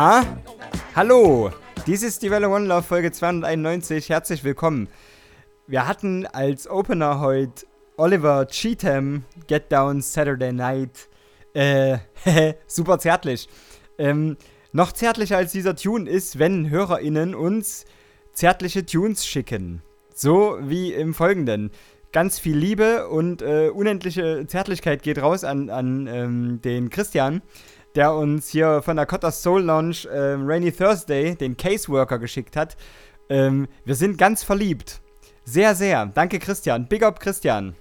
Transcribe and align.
Na? 0.00 0.24
Hallo! 0.94 1.50
Dies 1.84 2.04
ist 2.04 2.22
die 2.22 2.30
Welle 2.30 2.48
One 2.48 2.66
Love 2.66 2.84
Folge 2.84 3.10
291. 3.10 4.10
Herzlich 4.10 4.44
willkommen. 4.44 4.86
Wir 5.66 5.88
hatten 5.88 6.24
als 6.24 6.70
Opener 6.70 7.18
heute 7.18 7.66
Oliver 7.96 8.46
Cheatham, 8.46 9.24
Get 9.48 9.72
Down 9.72 10.00
Saturday 10.00 10.52
Night. 10.52 11.08
Äh, 11.52 11.98
super 12.68 13.00
zärtlich. 13.00 13.48
Ähm, 13.98 14.36
noch 14.70 14.92
zärtlicher 14.92 15.36
als 15.36 15.50
dieser 15.50 15.74
Tune 15.74 16.08
ist, 16.08 16.38
wenn 16.38 16.70
HörerInnen 16.70 17.34
uns 17.34 17.84
zärtliche 18.32 18.86
Tunes 18.86 19.26
schicken. 19.26 19.82
So 20.14 20.58
wie 20.60 20.92
im 20.92 21.12
folgenden. 21.12 21.72
Ganz 22.12 22.38
viel 22.38 22.56
Liebe 22.56 23.08
und 23.08 23.42
äh, 23.42 23.70
unendliche 23.70 24.46
Zärtlichkeit 24.46 25.02
geht 25.02 25.20
raus 25.20 25.42
an, 25.42 25.70
an 25.70 26.06
ähm, 26.06 26.60
den 26.62 26.88
Christian 26.88 27.42
der 27.98 28.14
uns 28.14 28.48
hier 28.48 28.80
von 28.80 28.94
der 28.94 29.06
Cotta's 29.06 29.42
Soul 29.42 29.62
Lounge 29.62 30.06
äh, 30.08 30.36
Rainy 30.38 30.70
Thursday, 30.70 31.34
den 31.34 31.56
Caseworker, 31.56 32.20
geschickt 32.20 32.54
hat. 32.54 32.76
Ähm, 33.28 33.66
wir 33.84 33.96
sind 33.96 34.16
ganz 34.16 34.44
verliebt. 34.44 35.00
Sehr, 35.42 35.74
sehr. 35.74 36.06
Danke, 36.06 36.38
Christian. 36.38 36.86
Big 36.86 37.02
up, 37.02 37.18
Christian. 37.18 37.74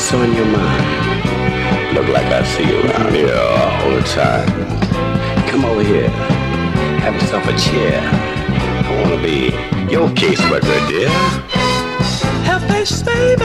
What's 0.00 0.14
on 0.14 0.34
your 0.34 0.46
mind? 0.46 1.94
Look 1.94 2.08
like 2.08 2.24
I 2.32 2.42
see 2.42 2.64
you 2.66 2.80
around 2.88 3.14
here 3.14 3.36
all 3.36 3.90
the 3.90 4.02
time. 4.08 4.48
Come 5.46 5.66
over 5.66 5.82
here. 5.82 6.08
Have 7.04 7.14
yourself 7.16 7.44
a 7.46 7.52
chair. 7.58 8.00
I 8.02 9.02
wanna 9.02 9.22
be 9.22 9.52
your 9.92 10.08
caseworker, 10.08 10.88
dear. 10.88 11.10
Have 12.48 12.66
patience, 12.66 13.02
baby. 13.02 13.44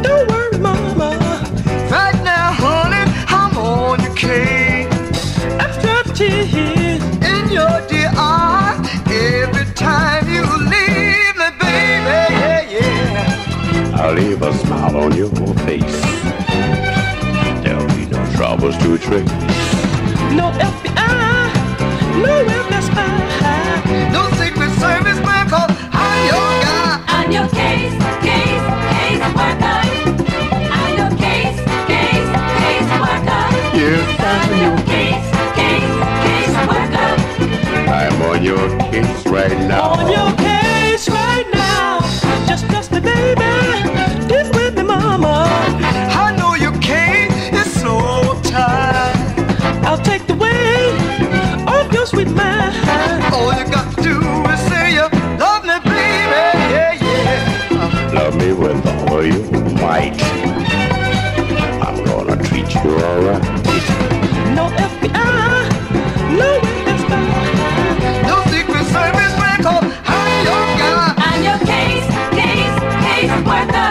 Don't 0.00 0.26
worry, 0.30 0.35
leave 14.16 14.40
a 14.40 14.52
smile 14.54 14.96
on 14.96 15.14
your 15.14 15.28
face. 15.66 16.00
There'll 17.62 17.86
be 17.94 18.06
no 18.06 18.24
troubles 18.34 18.76
to 18.78 18.96
trace. 18.96 19.28
No 20.32 20.46
FBI, 20.56 21.52
no 22.24 22.34
FBI. 22.72 24.12
No 24.12 24.22
Secret 24.40 24.72
Service 24.80 25.20
man, 25.20 25.48
cause 25.50 25.70
I'm 25.92 26.20
your 26.32 26.48
guy. 26.64 27.16
On 27.16 27.26
your 27.30 27.48
case, 27.60 27.96
case, 28.24 28.66
case 28.92 29.26
worker. 29.36 29.80
On 30.80 30.90
your 31.00 31.12
case, 31.24 31.58
case, 31.90 32.30
case 32.62 32.92
worker. 33.04 33.44
Yes, 33.76 34.06
On 34.32 34.48
your 34.64 34.78
case, 34.92 35.28
case, 35.58 35.96
case 36.24 36.56
worker. 36.70 37.10
I'm 38.00 38.22
on 38.22 38.42
your 38.42 38.66
case 38.90 39.26
right 39.26 39.58
now. 39.68 39.90
On 39.90 40.10
your 40.10 40.32
case 40.38 41.06
right 41.10 41.48
now. 41.52 42.00
Just 42.48 42.64
trust 42.70 42.92
me, 42.92 43.00
baby. 43.00 43.45
Your 59.96 60.10
might. 60.10 60.22
I'm 61.82 62.04
gonna 62.04 62.36
treat 62.42 62.74
you 62.74 62.80
alright. 62.80 63.42
No 64.54 64.68
FBI, 64.68 65.68
no 66.38 66.50
FBI. 66.96 67.26
No 68.26 68.36
Secret 68.50 68.86
Service 68.86 69.34
man, 69.40 69.62
cause 69.62 69.84
I'm 70.06 70.44
your 70.44 70.64
guy. 70.80 71.14
On 71.26 71.38
your 71.44 71.60
case, 71.66 72.06
case, 72.38 72.76
case 73.04 73.36
worker. 73.46 73.90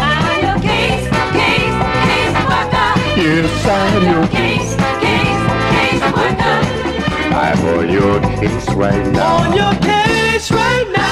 On 0.00 0.36
your 0.42 0.58
case, 0.60 1.06
case, 1.38 1.78
case 2.08 2.38
worker. 2.50 2.90
Yes, 3.16 3.66
I'm 3.66 4.02
your 4.02 4.12
your 4.12 4.26
case, 4.28 4.72
case, 5.04 5.42
case 5.72 6.04
worker. 6.16 6.58
I'm 7.34 7.60
on 7.66 7.88
your 7.90 8.20
case 8.38 8.68
right 8.74 9.06
now. 9.12 9.36
On 9.36 9.56
your 9.56 9.74
case 9.80 10.50
right 10.50 10.88
now. 10.94 11.11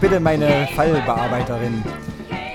Bitte 0.00 0.20
meine 0.20 0.68
Fallbearbeiterin. 0.74 1.82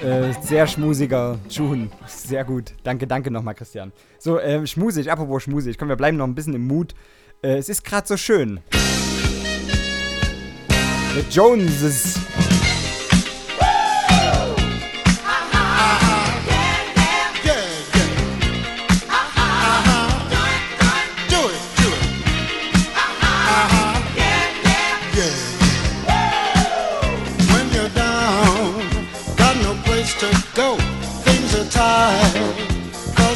Äh, 0.02 0.34
sehr 0.42 0.68
schmusiger 0.68 1.38
Schuhen. 1.50 1.92
Sehr 2.06 2.44
gut. 2.44 2.74
Danke, 2.84 3.08
danke 3.08 3.32
nochmal, 3.32 3.56
Christian. 3.56 3.92
So, 4.20 4.40
äh, 4.40 4.66
schmusig, 4.66 5.12
apropos 5.12 5.44
schmusig. 5.44 5.78
Komm, 5.78 5.90
wir 5.90 5.96
bleiben 5.96 6.18
noch 6.18 6.28
ein 6.28 6.36
bisschen 6.36 6.54
im 6.54 6.68
Mut. 6.68 6.94
Äh, 7.42 7.58
es 7.58 7.70
ist 7.70 7.84
gerade 7.84 8.08
so 8.08 8.18
schön. 8.18 8.60
The 11.16 11.24
Joneses. 11.30 12.20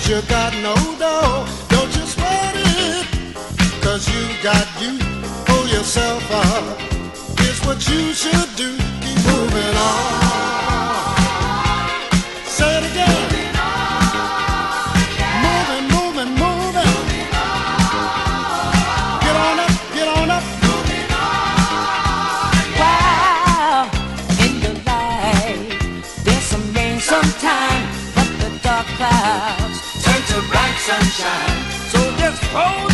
You 0.10 0.22
got 0.24 0.54
no 0.64 0.74
dough. 0.98 1.46
Don't 1.68 1.94
you 1.96 2.06
sweat 2.06 2.54
it, 2.56 3.06
cause 3.82 4.08
you 4.08 4.42
got 4.42 4.68
you. 4.82 4.98
Pull 5.46 5.68
yourself 5.68 6.24
up, 6.32 6.80
here's 7.40 7.60
what 7.66 7.88
you 7.90 8.14
should 8.14 8.56
do. 8.56 8.78
Keep 9.02 9.26
moving 9.26 9.76
on. 9.76 10.27
Sunshine. 31.10 31.72
So 31.90 32.18
just 32.18 32.44
hold 32.52 32.87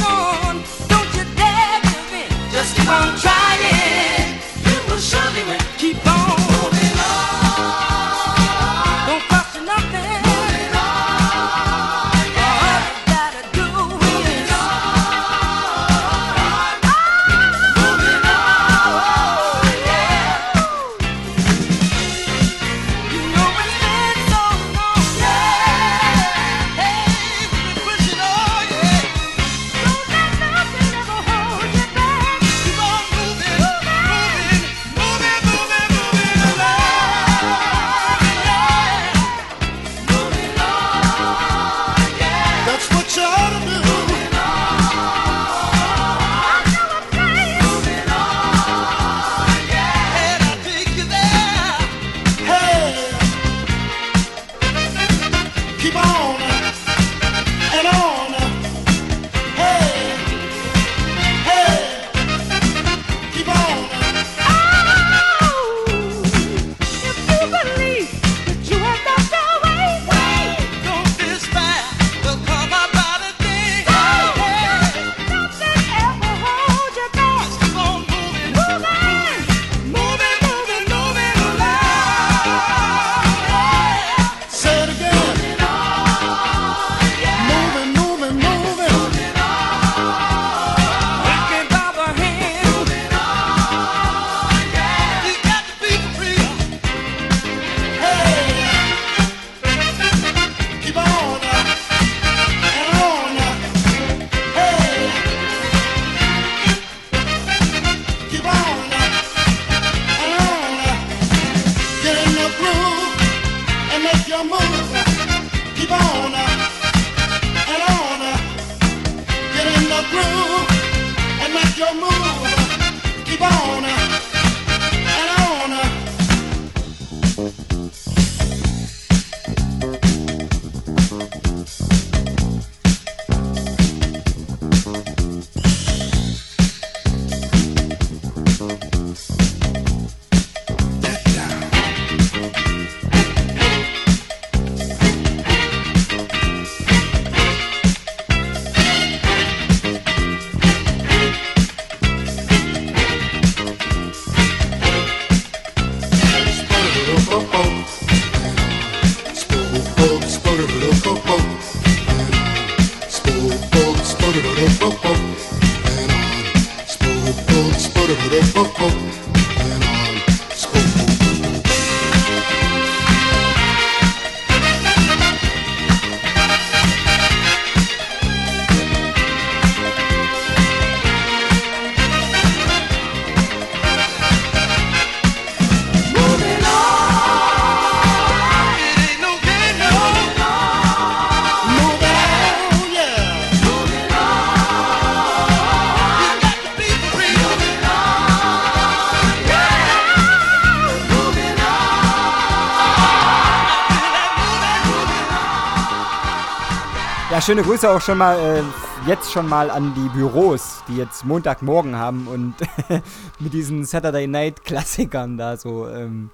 schöne 207.43 207.63
Grüße 207.63 207.89
auch 207.89 207.99
schon 207.99 208.19
mal, 208.19 208.39
äh, 208.39 208.63
jetzt 209.05 209.33
schon 209.33 209.49
mal 209.49 209.69
an 209.69 209.93
die 209.95 210.07
Büros, 210.17 210.81
die 210.87 210.95
jetzt 210.95 211.25
Montagmorgen 211.25 211.97
haben 211.97 212.25
und 212.27 212.55
mit 213.39 213.51
diesen 213.51 213.83
Saturday 213.83 214.27
Night 214.27 214.63
Klassikern 214.63 215.37
da 215.37 215.57
so 215.57 215.89
ähm, 215.89 216.29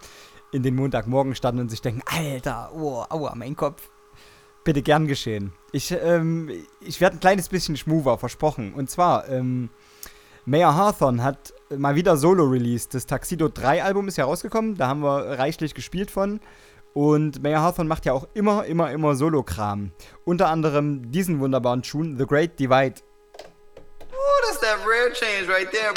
in 0.52 0.62
den 0.62 0.76
Montagmorgen 0.76 1.34
standen 1.34 1.62
und 1.62 1.70
sich 1.70 1.82
denken, 1.82 2.04
Alter, 2.06 2.70
oh, 2.76 3.04
aua, 3.10 3.34
mein 3.34 3.56
Kopf. 3.56 3.90
Bitte 4.64 4.84
gern 4.84 5.08
geschehen. 5.08 5.52
Ich, 5.72 5.92
ähm, 5.92 6.52
ich 6.80 7.02
werde 7.02 7.18
ein 7.18 7.22
kleines 7.22 7.50
bisschen 7.50 7.76
schmuver, 7.76 8.20
versprochen. 8.20 8.74
Und 8.74 8.92
zwar, 8.92 9.28
ähm, 9.30 9.70
Mayor 10.46 10.76
Hawthorne 10.76 11.24
hat 11.24 11.56
mal 11.76 11.96
wieder 11.96 12.18
Solo-Release. 12.18 12.88
Das 12.92 13.08
Tuxedo 13.08 13.50
3 13.50 13.84
Album 13.84 14.08
ist 14.08 14.18
ja 14.18 14.26
rausgekommen, 14.26 14.76
da 14.76 14.88
haben 14.88 15.02
wir 15.02 15.40
reichlich 15.40 15.74
gespielt 15.74 16.12
von. 16.12 16.40
Und 16.94 17.42
Mayor 17.44 17.62
Hawthorne 17.62 17.88
macht 17.88 18.06
ja 18.06 18.14
auch 18.14 18.28
immer, 18.34 18.66
immer, 18.66 18.92
immer 18.92 19.16
Solo-Kram. 19.16 19.92
Unter 20.26 20.50
anderem 20.50 21.12
diesen 21.12 21.40
wunderbaren 21.40 21.82
Tune, 21.82 22.18
The 22.18 22.26
Great 22.26 22.60
Divide. 22.60 22.96
Ooh, 24.12 24.48
that's 24.48 24.60
that 24.60 24.78
rare 24.86 25.12
change 25.14 25.48
right 25.48 25.70
there. 25.72 25.94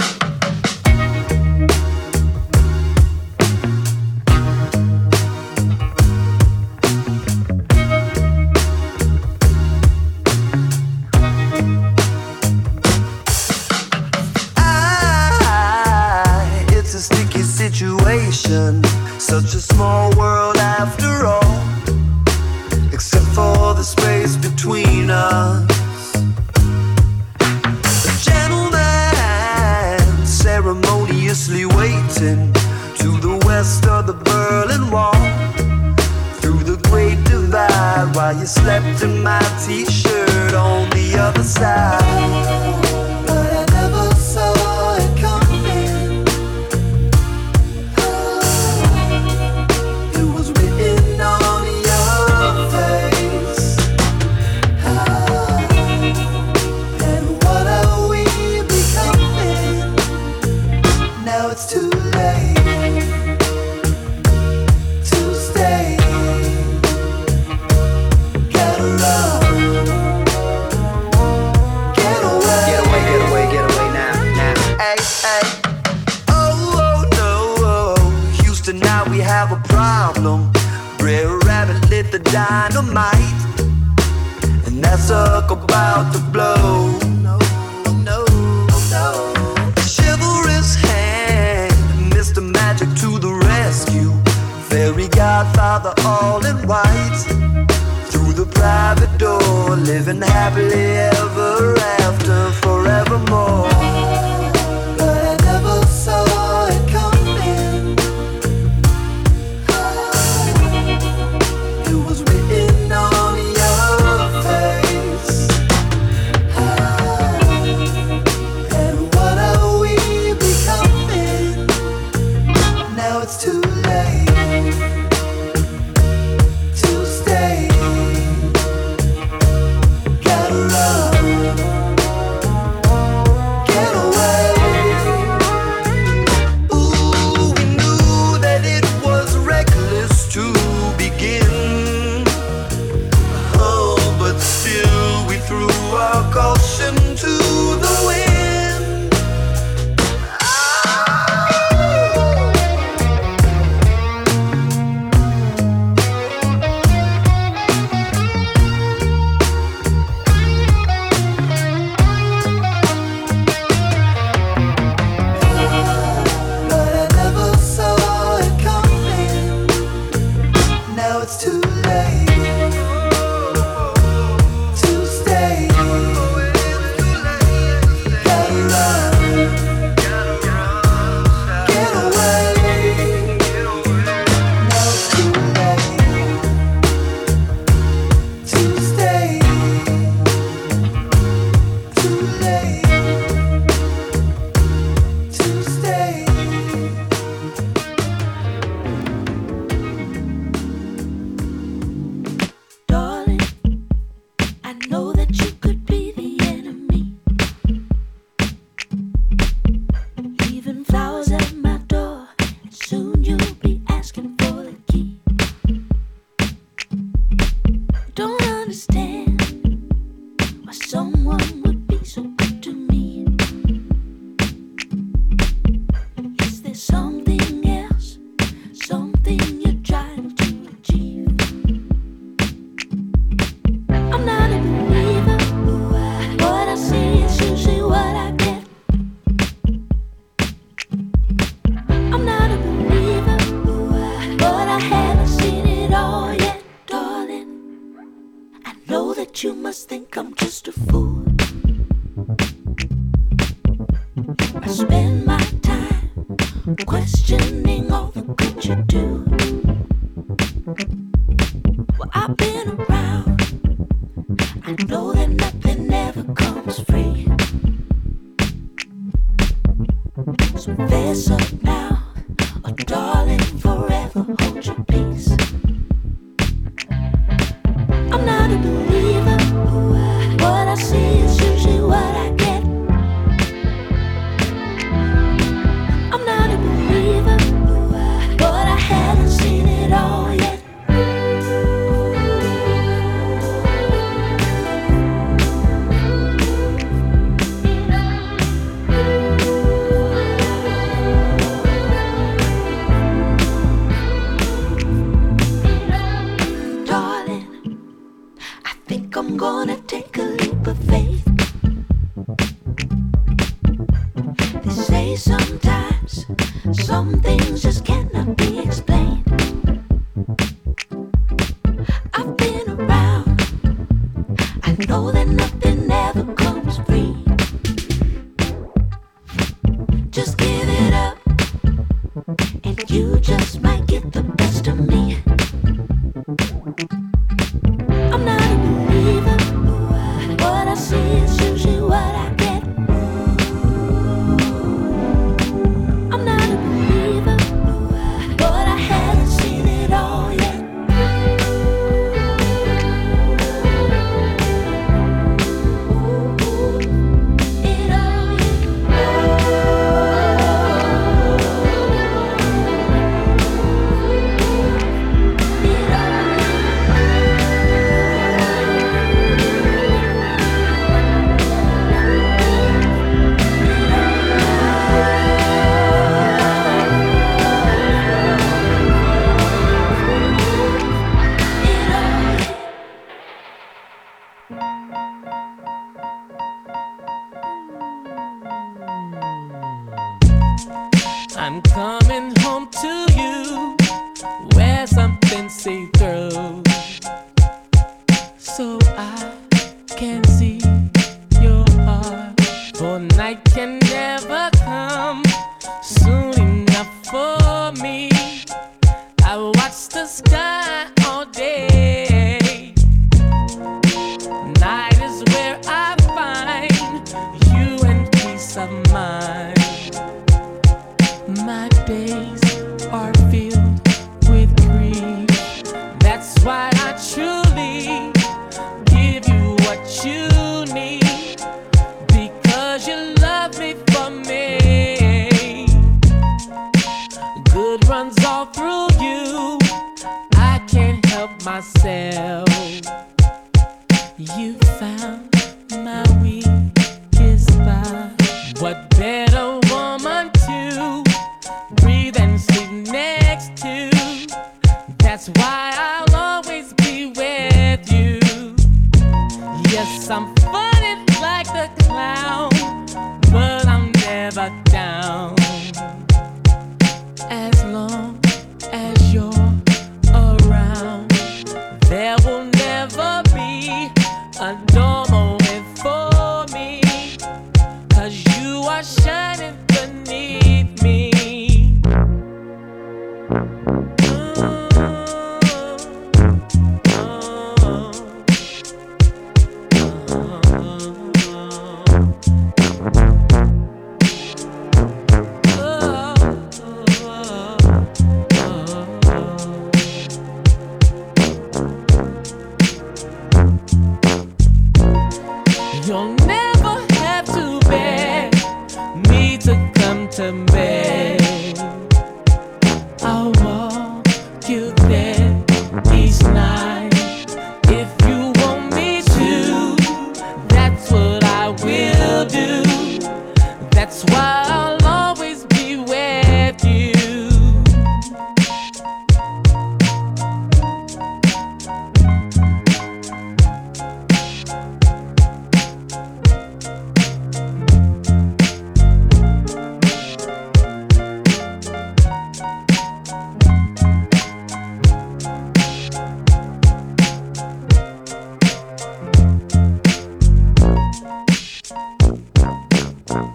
Ähm, 553.13 553.29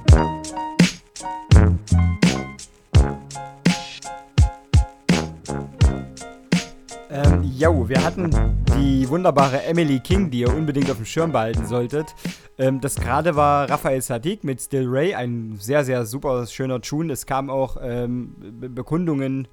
yo, 7.55 7.87
wir 7.87 8.03
hatten 8.03 8.31
die 8.75 9.07
wunderbare 9.07 9.61
Emily 9.63 9.99
King, 9.99 10.31
die 10.31 10.39
ihr 10.39 10.49
unbedingt 10.49 10.89
auf 10.89 10.97
dem 10.97 11.05
Schirm 11.05 11.31
behalten 11.31 11.67
solltet. 11.67 12.15
Ähm, 12.57 12.81
das 12.81 12.95
gerade 12.95 13.35
war 13.35 13.69
Raphael 13.69 14.01
Sadiq 14.01 14.43
mit 14.43 14.59
Still 14.61 14.87
Ray, 14.87 15.13
ein 15.13 15.57
sehr, 15.59 15.85
sehr 15.85 16.07
super 16.07 16.47
schöner 16.47 16.81
Tune. 16.81 17.13
Es 17.13 17.27
kamen 17.27 17.51
auch 17.51 17.77
ähm, 17.79 18.33
Be 18.39 18.69
Bekundungen 18.69 19.47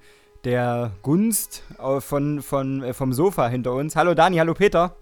der 0.44 0.92
Gunst 1.02 1.64
äh, 1.78 2.00
von, 2.00 2.40
von, 2.40 2.82
äh, 2.82 2.94
vom 2.94 3.12
Sofa 3.12 3.48
hinter 3.48 3.74
uns. 3.74 3.94
Hallo 3.94 4.14
Dani, 4.14 4.38
hallo 4.38 4.54
Peter. 4.54 4.96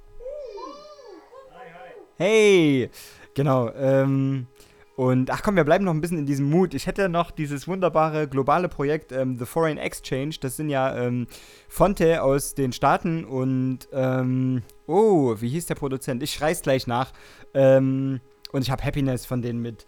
Hi, 1.53 1.59
hi. 1.59 1.93
Hey, 2.17 2.91
genau. 3.35 3.71
Ähm, 3.73 4.49
und 4.95 5.31
ach 5.31 5.43
komm, 5.43 5.57
wir 5.57 5.65
bleiben 5.65 5.85
noch 5.85 5.95
ein 5.95 6.01
bisschen 6.01 6.19
in 6.19 6.27
diesem 6.27 6.51
Mut. 6.51 6.75
Ich 6.75 6.87
hätte 6.87 7.09
noch 7.09 7.31
dieses 7.31 7.67
wunderbare 7.67 8.29
globale 8.29 8.69
Projekt 8.69 9.11
ähm, 9.13 9.39
The 9.39 9.47
Foreign 9.47 9.79
Exchange. 9.79 10.35
Das 10.41 10.57
sind 10.57 10.69
ja 10.69 10.95
ähm, 10.97 11.27
Fonte 11.69 12.23
aus 12.23 12.55
den 12.55 12.73
Staaten 12.73 13.25
und 13.25 13.89
ähm, 13.93 14.63
oh, 14.87 15.35
wie 15.39 15.49
hieß 15.49 15.67
der 15.67 15.77
Produzent? 15.77 16.23
Ich 16.23 16.33
schrei's 16.33 16.61
gleich 16.61 16.87
nach. 16.87 17.13
Ähm, 17.55 18.21
und 18.53 18.63
ich 18.63 18.71
habe 18.71 18.85
Happiness 18.85 19.25
von 19.25 19.41
denen 19.41 19.63
mit. 19.63 19.87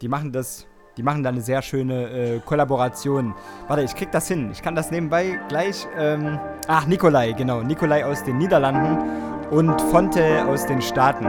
Die 0.00 0.08
machen 0.08 0.32
das. 0.32 0.66
Die 0.96 1.04
machen 1.04 1.22
da 1.22 1.30
eine 1.30 1.40
sehr 1.40 1.62
schöne 1.62 2.10
äh, 2.10 2.40
Kollaboration. 2.40 3.34
Warte, 3.68 3.84
ich 3.84 3.94
krieg 3.94 4.10
das 4.10 4.26
hin. 4.26 4.50
Ich 4.50 4.60
kann 4.60 4.74
das 4.74 4.90
nebenbei 4.90 5.38
gleich. 5.48 5.86
Ähm, 5.96 6.40
ach, 6.66 6.86
Nikolai, 6.86 7.32
genau. 7.32 7.62
Nikolai 7.62 8.04
aus 8.04 8.24
den 8.24 8.38
Niederlanden 8.38 8.98
und 9.50 9.80
Fonte 9.80 10.44
aus 10.46 10.66
den 10.66 10.82
Staaten 10.82 11.26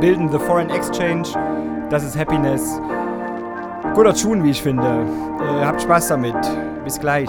bilden 0.00 0.30
The 0.30 0.38
Foreign 0.38 0.68
Exchange. 0.70 1.79
Das 1.90 2.04
ist 2.04 2.16
Happiness. 2.16 2.80
Guter 3.94 4.14
Tune, 4.14 4.44
wie 4.44 4.50
ich 4.50 4.62
finde. 4.62 4.86
Äh, 5.40 5.64
habt 5.64 5.82
Spaß 5.82 6.06
damit. 6.08 6.36
Bis 6.84 7.00
gleich. 7.00 7.28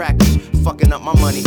Be 0.00 0.38
fucking 0.64 0.94
up 0.94 1.02
my 1.02 1.12
money, 1.20 1.42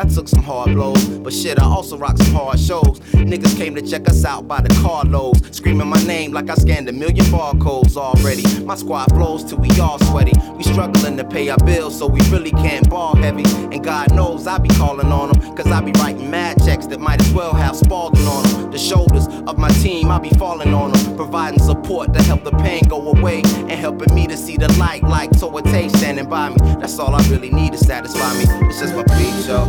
I 0.00 0.04
took 0.04 0.28
some 0.28 0.42
hard 0.42 0.72
blows, 0.72 1.04
but 1.18 1.30
shit, 1.30 1.60
I 1.60 1.64
also 1.66 1.98
rock 1.98 2.16
some 2.16 2.32
hard 2.32 2.58
shows. 2.58 3.00
Niggas 3.12 3.54
came 3.58 3.74
to 3.74 3.82
check 3.82 4.08
us 4.08 4.24
out 4.24 4.48
by 4.48 4.62
the 4.62 4.74
carloads, 4.80 5.54
screaming 5.54 5.88
my 5.88 6.02
name 6.04 6.32
like 6.32 6.48
I 6.48 6.54
scanned 6.54 6.88
a 6.88 6.92
million 6.92 7.26
barcodes 7.26 7.98
already. 7.98 8.42
My 8.64 8.76
squad 8.76 9.10
flows 9.10 9.44
till 9.44 9.58
we 9.58 9.68
all 9.78 9.98
sweaty. 9.98 10.32
We 10.54 10.62
struggling 10.62 11.18
to 11.18 11.24
pay 11.24 11.50
our 11.50 11.58
bills, 11.66 11.98
so 11.98 12.06
we 12.06 12.20
really 12.30 12.50
can't 12.50 12.88
ball 12.88 13.14
heavy. 13.14 13.44
And 13.74 13.84
God 13.84 14.14
knows 14.14 14.46
I 14.46 14.56
be 14.56 14.70
calling 14.70 15.12
on 15.12 15.32
them, 15.32 15.54
cause 15.54 15.66
I 15.66 15.82
be 15.82 15.92
writing 16.00 16.30
mad 16.30 16.56
checks 16.64 16.86
that 16.86 16.98
might 16.98 17.20
as 17.20 17.30
well 17.34 17.52
have 17.52 17.76
Spalding 17.76 18.26
on 18.26 18.42
them. 18.44 18.70
The 18.70 18.78
shoulders 18.78 19.26
of 19.26 19.58
my 19.58 19.68
team, 19.68 20.10
I 20.10 20.18
be 20.18 20.30
falling 20.30 20.72
on 20.72 20.92
them, 20.92 21.14
providing 21.16 21.60
support 21.60 22.14
to 22.14 22.22
help 22.22 22.44
the 22.44 22.52
pain 22.52 22.84
go 22.88 23.10
away 23.10 23.42
and 23.44 23.72
helping 23.72 24.14
me 24.14 24.26
to 24.28 24.36
see 24.36 24.56
the 24.56 24.72
light 24.78 25.02
like 25.02 25.30
Toa 25.38 25.60
Tay 25.60 25.90
standing 25.90 26.28
by 26.28 26.48
me. 26.48 26.56
That's 26.80 26.98
all 26.98 27.14
I 27.14 27.22
really 27.28 27.50
need 27.50 27.72
to 27.72 27.78
satisfy 27.78 28.32
me. 28.38 28.44
It's 28.66 28.80
just 28.80 28.94
my 28.94 29.04
peace, 29.04 29.46
yo. 29.46 29.66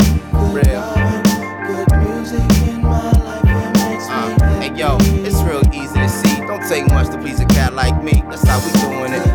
Uh, 4.13 4.59
hey 4.59 4.73
yo, 4.75 4.97
it's 5.25 5.41
real 5.43 5.61
easy 5.73 5.99
to 5.99 6.09
see. 6.09 6.35
Don't 6.41 6.67
take 6.67 6.87
much 6.89 7.07
to 7.11 7.17
please 7.17 7.39
a 7.39 7.45
cat 7.45 7.73
like 7.73 8.03
me. 8.03 8.23
That's 8.29 8.47
how 8.47 8.59
we 8.65 8.71
doing 8.81 9.13
it. 9.13 9.30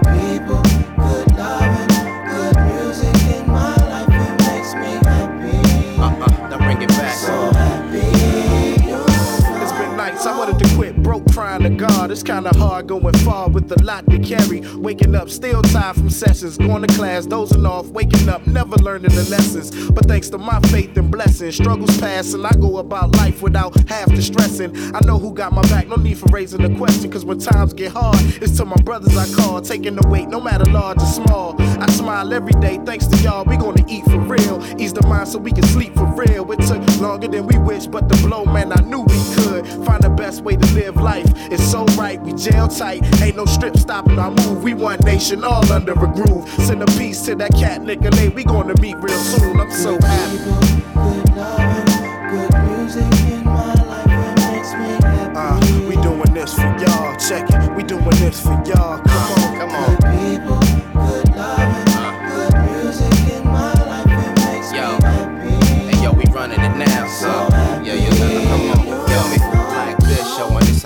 Broke 11.16 11.32
trying 11.32 11.62
to 11.62 11.70
God. 11.70 12.10
It's 12.10 12.22
kinda 12.22 12.50
hard 12.56 12.86
going 12.86 13.16
far 13.18 13.48
with 13.48 13.70
a 13.72 13.82
lot 13.82 14.08
to 14.10 14.18
carry. 14.18 14.62
Waking 14.76 15.14
up, 15.14 15.30
still 15.30 15.62
tired 15.62 15.96
from 15.96 16.10
sessions, 16.10 16.58
going 16.58 16.86
to 16.86 16.94
class, 16.94 17.26
dozing 17.26 17.66
off, 17.66 17.86
waking 17.88 18.28
up, 18.28 18.46
never 18.46 18.76
learning 18.76 19.14
the 19.14 19.24
lessons. 19.30 19.90
But 19.90 20.06
thanks 20.06 20.28
to 20.30 20.38
my 20.38 20.60
faith 20.72 20.96
and 20.96 21.10
blessings, 21.10 21.56
struggles 21.56 21.96
pass, 21.98 22.34
and 22.34 22.46
I 22.46 22.52
go 22.52 22.78
about 22.78 23.16
life 23.16 23.42
without 23.42 23.74
half 23.88 24.08
the 24.08 24.22
stressing. 24.22 24.76
I 24.94 25.00
know 25.04 25.18
who 25.18 25.32
got 25.32 25.52
my 25.52 25.62
back, 25.62 25.88
no 25.88 25.96
need 25.96 26.18
for 26.18 26.26
raising 26.26 26.62
the 26.62 26.76
question, 26.76 27.10
cause 27.10 27.24
when 27.24 27.38
times 27.38 27.72
get 27.72 27.92
hard, 27.92 28.18
it's 28.42 28.56
to 28.58 28.64
my 28.64 28.76
brothers 28.76 29.16
I 29.16 29.26
call, 29.34 29.60
taking 29.60 29.96
the 29.96 30.06
weight, 30.08 30.28
no 30.28 30.40
matter 30.40 30.64
large 30.70 30.98
or 30.98 31.06
small. 31.06 31.54
I 31.60 31.86
smile 31.90 32.32
every 32.32 32.58
day, 32.60 32.80
thanks 32.84 33.06
to 33.06 33.16
y'all, 33.18 33.44
we 33.44 33.56
gonna 33.56 33.84
eat 33.88 34.04
for 34.04 34.18
real. 34.18 34.62
Ease 34.80 34.92
the 34.92 35.06
mind 35.06 35.28
so 35.28 35.38
we 35.38 35.52
can 35.52 35.64
sleep 35.64 35.94
for 35.94 36.06
real. 36.06 36.50
It 36.52 36.60
took 36.66 36.82
longer 37.00 37.28
than 37.28 37.46
we 37.46 37.58
wish, 37.58 37.86
but 37.86 38.08
the 38.08 38.16
blow, 38.26 38.44
man, 38.44 38.72
I 38.72 38.80
knew 38.82 39.00
we 39.00 39.18
could. 39.34 39.66
Find 39.86 40.02
the 40.02 40.10
best 40.10 40.42
way 40.42 40.56
to 40.56 40.66
live. 40.74 40.96
It's 41.08 41.70
so 41.70 41.84
right, 41.96 42.20
we 42.20 42.32
jail 42.32 42.68
tight. 42.68 43.04
Ain't 43.22 43.36
no 43.36 43.44
strip 43.44 43.76
stopping 43.76 44.18
our 44.18 44.30
move. 44.30 44.62
We 44.62 44.74
one 44.74 44.98
nation, 45.00 45.44
all 45.44 45.70
under 45.72 45.92
a 45.92 46.12
groove. 46.12 46.48
Send 46.48 46.82
a 46.82 46.86
piece 46.98 47.22
to 47.26 47.34
that 47.36 47.54
cat 47.54 47.80
nigga 47.80 48.10
Nicolay. 48.10 48.28
We 48.28 48.44
gonna 48.44 48.74
meet 48.80 48.96
real 48.96 49.18
soon. 49.18 49.60
I'm 49.60 49.70
so 49.70 49.98
happy. 50.00 50.38
Good 50.38 51.36
loving, 51.36 52.30
good 52.30 52.54
music 52.66 53.30
in 53.30 53.44
my 53.44 53.74
life 53.84 54.06
it 54.06 54.52
makes 54.52 54.72
me 54.72 54.88
happy. 55.06 55.36
Uh, 55.36 55.88
we 55.88 55.94
doing 56.02 56.34
this 56.34 56.54
for 56.54 56.76
y'all. 56.78 57.16
Check 57.16 57.48
it. 57.50 57.76
We 57.76 57.82
doing 57.84 58.04
this 58.18 58.40
for 58.40 58.60
y'all. 58.66 58.98
Come 58.98 59.42
on. 59.42 59.45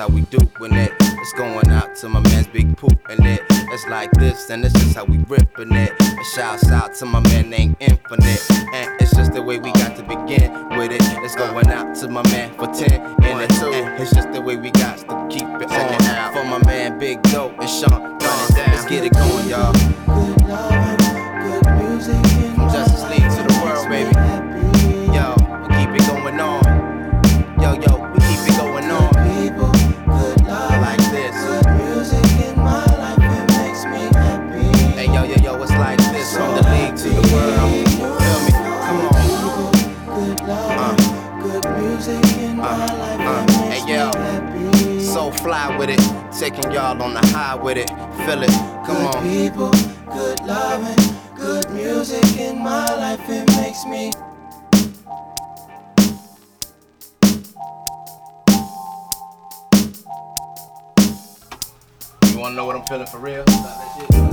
How 0.01 0.09
we 0.09 0.23
doing 0.23 0.73
it. 0.73 0.93
It's 0.99 1.33
going 1.35 1.69
out 1.69 1.95
to 1.97 2.09
my 2.09 2.21
man's 2.21 2.47
big 2.47 2.75
poop 2.75 2.99
and 3.11 3.25
it. 3.27 3.43
It's 3.51 3.87
like 3.87 4.11
this, 4.13 4.49
and 4.49 4.65
it's 4.65 4.73
just 4.73 4.97
how 4.97 5.05
we 5.05 5.19
ripping 5.29 5.73
it. 5.73 5.93
A 6.01 6.25
shouts 6.35 6.71
out 6.71 6.95
to 6.95 7.05
my 7.05 7.21
man 7.21 7.51
named 7.51 7.77
Infinite, 7.81 8.41
and 8.73 8.99
it's 8.99 9.15
just 9.15 9.35
the 9.35 9.43
way 9.43 9.59
we 9.59 9.71
got 9.73 9.95
to 9.97 10.03
begin 10.03 10.51
with 10.71 10.93
it. 10.93 11.03
It's 11.23 11.37
going 11.37 11.69
out 11.69 11.95
to 11.97 12.09
my 12.09 12.23
man 12.31 12.51
for 12.55 12.69
ten, 12.69 13.03
and 13.03 13.43
it, 13.43 13.63
and 13.63 14.01
it's 14.03 14.15
just 14.15 14.33
the 14.33 14.41
way 14.41 14.57
we 14.57 14.71
got 14.71 14.97
to 15.01 15.27
keep 15.29 15.47
it 15.61 15.71
on. 15.71 16.33
For 16.33 16.45
my 16.45 16.65
man 16.65 16.99
Big 16.99 17.23
Dope 17.25 17.59
and 17.61 17.69
Sean, 17.69 17.91
run 18.01 18.19
it 18.19 18.55
down. 18.57 18.71
Let's 18.73 18.87
get 18.87 19.05
it 19.05 19.13
going, 19.13 19.51
y'all. 19.51 19.90
with 45.81 45.89
it. 45.89 46.39
Taking 46.39 46.71
y'all 46.73 47.03
on 47.03 47.15
the 47.15 47.27
high 47.29 47.55
with 47.55 47.79
it. 47.79 47.89
Feel 47.89 48.43
it. 48.43 48.51
Come 48.85 48.99
good 48.99 49.15
on. 49.15 49.23
people, 49.23 49.71
good 50.13 50.41
loving, 50.41 51.17
good 51.35 51.71
music 51.71 52.37
in 52.39 52.59
my 52.59 52.85
life. 52.97 53.21
It 53.31 53.49
makes 53.57 53.87
me. 53.87 54.13
You 62.31 62.39
wanna 62.39 62.57
know 62.57 62.67
what 62.67 62.77
I'm 62.77 62.85
feeling 62.85 63.07
for 63.07 63.19
real? 63.19 64.30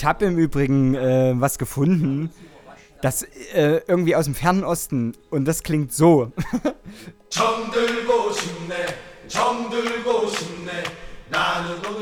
Ich 0.00 0.06
habe 0.06 0.24
im 0.24 0.38
Übrigen 0.38 0.94
äh, 0.94 1.34
was 1.36 1.58
gefunden, 1.58 2.30
das 3.02 3.22
äh, 3.22 3.82
irgendwie 3.86 4.16
aus 4.16 4.24
dem 4.24 4.34
fernen 4.34 4.64
Osten 4.64 5.12
und 5.28 5.44
das 5.44 5.62
klingt 5.62 5.92
so. 5.92 6.32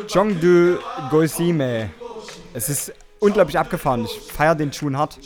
Chongdu 0.06 0.78
Gosime. 1.10 1.90
Es 2.54 2.68
ist 2.68 2.92
unglaublich 3.18 3.58
abgefahren. 3.58 4.04
Ich 4.04 4.32
feiere 4.32 4.54
den 4.54 4.70
Tune 4.70 4.96
hart. 4.96 5.18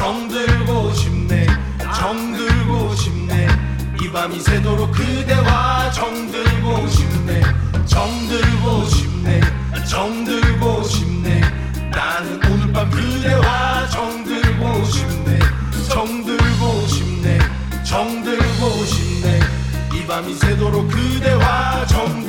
정들고 0.00 0.94
싶네 0.94 1.46
정들고 1.94 2.94
싶네. 2.94 3.46
이 4.00 4.10
밤이 4.10 4.40
새도록 4.40 4.90
그대와 4.92 5.90
정들고 5.90 6.88
싶네 6.88 7.42
정들고 7.84 8.84
싶네 8.86 9.40
정들고 9.86 10.82
싶네. 10.84 11.42
나는 11.90 12.40
오늘 12.50 12.72
밤 12.72 12.90
그대와 12.90 13.88
정들고 13.90 14.84
싶네 14.86 15.38
정들고 15.90 16.86
싶네 16.86 17.38
정들고 17.84 18.84
싶네. 18.86 19.40
이 19.94 20.06
밤이 20.06 20.32
새도록 20.32 20.88
그대와 20.88 21.84
정 21.86 22.19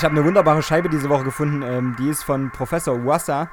ich 0.00 0.04
habe 0.04 0.16
eine 0.16 0.24
wunderbare 0.24 0.62
Scheibe 0.62 0.88
diese 0.88 1.10
Woche 1.10 1.24
gefunden. 1.24 1.60
Ähm, 1.62 1.94
die 1.98 2.08
ist 2.08 2.22
von 2.22 2.50
Professor 2.50 3.04
Wassa. 3.04 3.50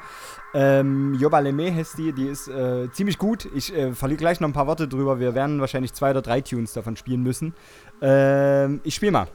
Ähm, 0.53 1.13
Joba 1.15 1.39
Lemay 1.39 1.73
heißt 1.73 1.97
die. 1.97 2.13
Die 2.13 2.25
ist 2.25 2.47
äh, 2.47 2.89
ziemlich 2.93 3.17
gut. 3.17 3.49
Ich 3.53 3.75
äh, 3.75 3.91
verliere 3.91 4.17
gleich 4.17 4.39
noch 4.39 4.47
ein 4.47 4.53
paar 4.53 4.65
Worte 4.65 4.87
drüber. 4.87 5.19
Wir 5.19 5.35
werden 5.35 5.59
wahrscheinlich 5.59 5.91
zwei 5.91 6.11
oder 6.11 6.21
drei 6.21 6.39
Tunes 6.39 6.71
davon 6.71 6.95
spielen 6.95 7.21
müssen. 7.21 7.53
Ähm, 8.01 8.79
ich 8.85 8.95
spiele 8.95 9.11
mal. 9.11 9.27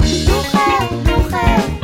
Luche, 0.00 1.81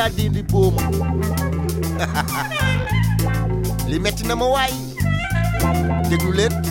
laa 0.00 0.08
dindi 0.16 0.42
booma 0.42 0.82
li 3.90 3.98
metti 4.04 4.24
na 4.24 4.34
ma 4.40 4.46
waay 4.54 4.72
déglu 6.08 6.32
leen. 6.38 6.69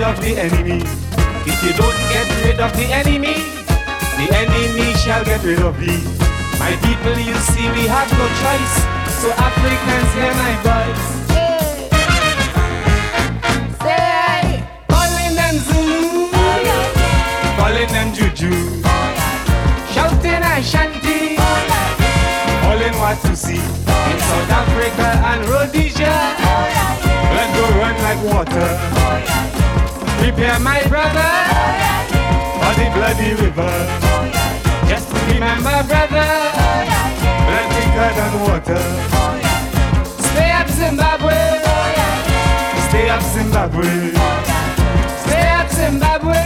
Rid 0.00 0.08
of 0.08 0.20
the 0.22 0.40
enemy. 0.40 0.80
If 1.44 1.62
you 1.62 1.72
don't 1.76 1.98
get 2.08 2.26
rid 2.42 2.58
of 2.58 2.72
the 2.72 2.86
enemy, 2.88 3.36
the 4.16 4.28
enemy 4.32 4.94
shall 4.94 5.22
get 5.24 5.44
rid 5.44 5.60
of 5.60 5.78
thee. 5.78 6.00
My 6.58 6.72
people, 6.80 7.18
you 7.20 7.34
see, 7.52 7.68
we 7.76 7.84
have 7.84 8.08
no 8.16 8.26
choice, 8.40 8.74
so 9.20 9.28
Africans 9.36 10.10
hear 10.16 10.32
my 10.40 10.54
voice. 10.64 11.04
Say, 13.84 14.64
calling 14.88 15.34
them 15.36 15.56
Zulu, 15.68 16.30
calling 17.60 17.90
them 17.92 18.14
Juju, 18.14 18.52
shouting 19.92 20.42
Ashanti, 20.54 21.36
calling 22.64 22.96
Watusi 23.02 23.60
in 23.60 24.18
South 24.28 24.50
Africa 24.60 25.08
and 25.30 25.40
Rhodesia. 25.50 26.16
Let 27.36 27.48
go 27.54 27.64
run 27.78 27.96
like 28.00 28.20
water. 28.32 29.49
Prepare 30.20 30.58
my 30.60 30.80
brother 30.88 31.30
for 32.60 32.72
the 32.78 32.86
bloody 32.94 33.30
river. 33.42 33.72
Just 34.88 35.08
remember, 35.28 35.76
brother, 35.88 36.30
bloody 37.46 37.84
God 37.96 38.16
and 38.24 38.36
water. 38.46 38.82
Stay 40.30 40.50
up, 40.52 40.68
Zimbabwe. 40.68 41.38
Stay 42.88 43.08
up, 43.08 43.22
Zimbabwe. 43.22 44.12
Stay 45.24 45.48
up, 45.58 45.68
Zimbabwe. 45.70 46.40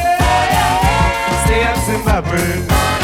Stay 1.44 1.62
up, 1.64 1.78
Zimbabwe. 1.88 3.03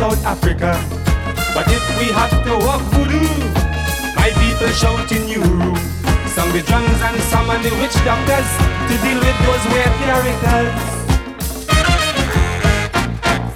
South 0.00 0.24
Africa. 0.24 0.72
But 1.52 1.68
if 1.68 1.84
we 2.00 2.06
have 2.16 2.32
to 2.32 2.52
walk 2.64 2.80
voodoo, 2.88 3.20
my 4.16 4.32
people 4.40 4.72
shouting 4.72 5.28
you. 5.28 5.44
Some 6.32 6.48
the 6.56 6.62
drums 6.64 7.00
and 7.04 7.20
some 7.28 7.50
and 7.50 7.62
the 7.62 7.68
witch 7.76 7.92
doctors 8.00 8.48
to 8.88 8.94
deal 9.04 9.20
with 9.20 9.38
those 9.44 9.64
weird 9.68 9.94
characters. 10.00 10.72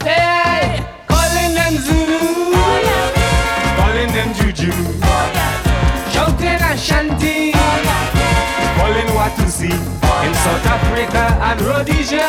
Say, 0.04 0.84
calling 1.08 1.52
them 1.56 1.74
Zulu, 1.80 2.20
calling 3.80 4.12
them 4.12 4.28
Juju, 4.36 4.72
shouting 6.12 6.60
Ashanti, 6.60 7.52
calling 8.76 9.10
Watusi 9.16 9.72
in 9.72 10.32
South 10.44 10.66
Africa 10.76 11.24
and 11.40 11.60
Rhodesia. 11.62 12.28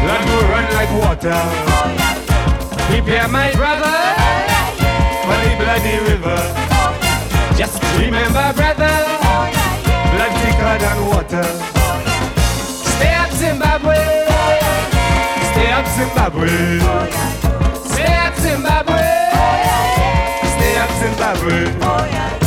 Blood 0.00 0.24
will 0.24 0.48
run 0.48 0.66
like 0.72 0.90
water. 1.04 2.03
Prepare 3.04 3.28
my 3.28 3.52
brother 3.52 3.98
for 5.24 5.36
the 5.44 5.52
bloody 5.60 5.98
river. 6.08 6.40
Just 7.54 7.76
remember, 7.98 8.50
brother, 8.56 8.96
blood 10.08 10.32
thicker 10.40 10.78
than 10.80 11.06
water. 11.08 11.44
Stay 12.96 13.12
up, 13.12 13.30
Zimbabwe. 13.32 13.96
Stay 15.52 15.70
up, 15.70 15.86
Zimbabwe. 15.98 16.48
Stay 17.92 18.14
up, 18.24 18.34
Zimbabwe. 18.38 19.02
Stay 20.54 20.76
up, 20.78 20.90
Zimbabwe. 21.02 22.43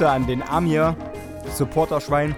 Grüße 0.00 0.10
an 0.10 0.26
den 0.26 0.42
Amir, 0.42 0.96
Supporter-Schwein. 1.52 2.34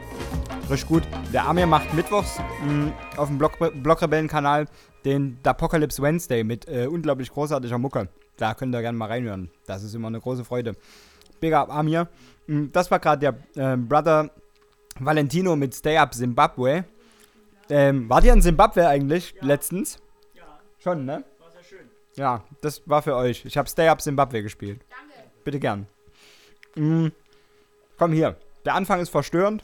Richtig 0.69 0.89
gut. 0.89 1.05
Der 1.33 1.47
Amir 1.47 1.69
macht 1.69 1.95
mittwochs 1.95 2.41
mh, 2.67 2.91
auf 3.17 3.29
dem 3.29 3.39
Block, 3.39 3.53
Blockrebellen-Kanal 3.85 4.67
den 5.05 5.39
Apocalypse 5.45 6.03
Wednesday 6.03 6.43
mit 6.43 6.67
äh, 6.67 6.89
unglaublich 6.89 7.31
großartiger 7.31 7.79
Mucke. 7.79 8.09
Da 8.37 8.55
könnt 8.55 8.75
ihr 8.75 8.81
gerne 8.81 8.99
mal 8.99 9.07
reinhören. 9.07 9.49
Das 9.65 9.85
ist 9.85 9.95
immer 9.95 10.09
eine 10.09 10.19
große 10.19 10.45
Freude. 10.45 10.75
Big 11.39 11.53
up 11.53 11.73
Amir. 11.73 12.09
Mh, 12.49 12.71
Das 12.73 12.91
war 12.91 12.99
gerade 12.99 13.33
der 13.55 13.73
äh, 13.75 13.77
Brother 13.77 14.31
Valentino 14.99 15.55
mit 15.55 15.73
Stay 15.73 15.97
Up 15.99 16.15
Zimbabwe. 16.15 16.85
Ähm, 17.71 18.09
wart 18.09 18.25
ihr 18.25 18.33
in 18.33 18.43
Zimbabwe 18.43 18.89
eigentlich 18.89 19.37
letztens? 19.41 20.01
Ja. 20.35 20.43
Schon, 20.81 21.05
ne? 21.05 21.23
Ja, 22.17 22.43
das 22.61 22.83
war 22.87 23.03
für 23.03 23.15
euch. 23.15 23.45
Ich 23.45 23.57
habe 23.57 23.69
Stay 23.69 23.87
Up 23.87 24.01
Zimbabwe 24.03 24.43
gespielt. 24.43 24.81
Danke. 24.91 25.31
Bitte 25.45 25.61
gern. 25.61 25.87
Mm, 26.75 27.09
komm 28.03 28.12
hier. 28.12 28.34
Der 28.64 28.74
Anfang 28.74 28.98
ist 28.98 29.11
verstörend. 29.11 29.62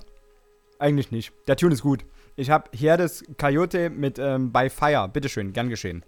Eigentlich 0.78 1.11
nicht. 1.11 1.32
Der 1.49 1.57
Tune 1.57 1.74
ist 1.74 1.82
gut. 1.82 2.05
Ich 2.36 2.51
habe 2.51 2.70
hier 2.72 2.97
das 2.97 3.24
Coyote 3.36 3.91
mit 3.91 4.20
ähm, 4.20 4.53
By 4.53 4.70
Fire. 4.70 5.09
Bitteschön, 5.09 5.53
gern 5.53 5.68
geschehen. 5.68 6.05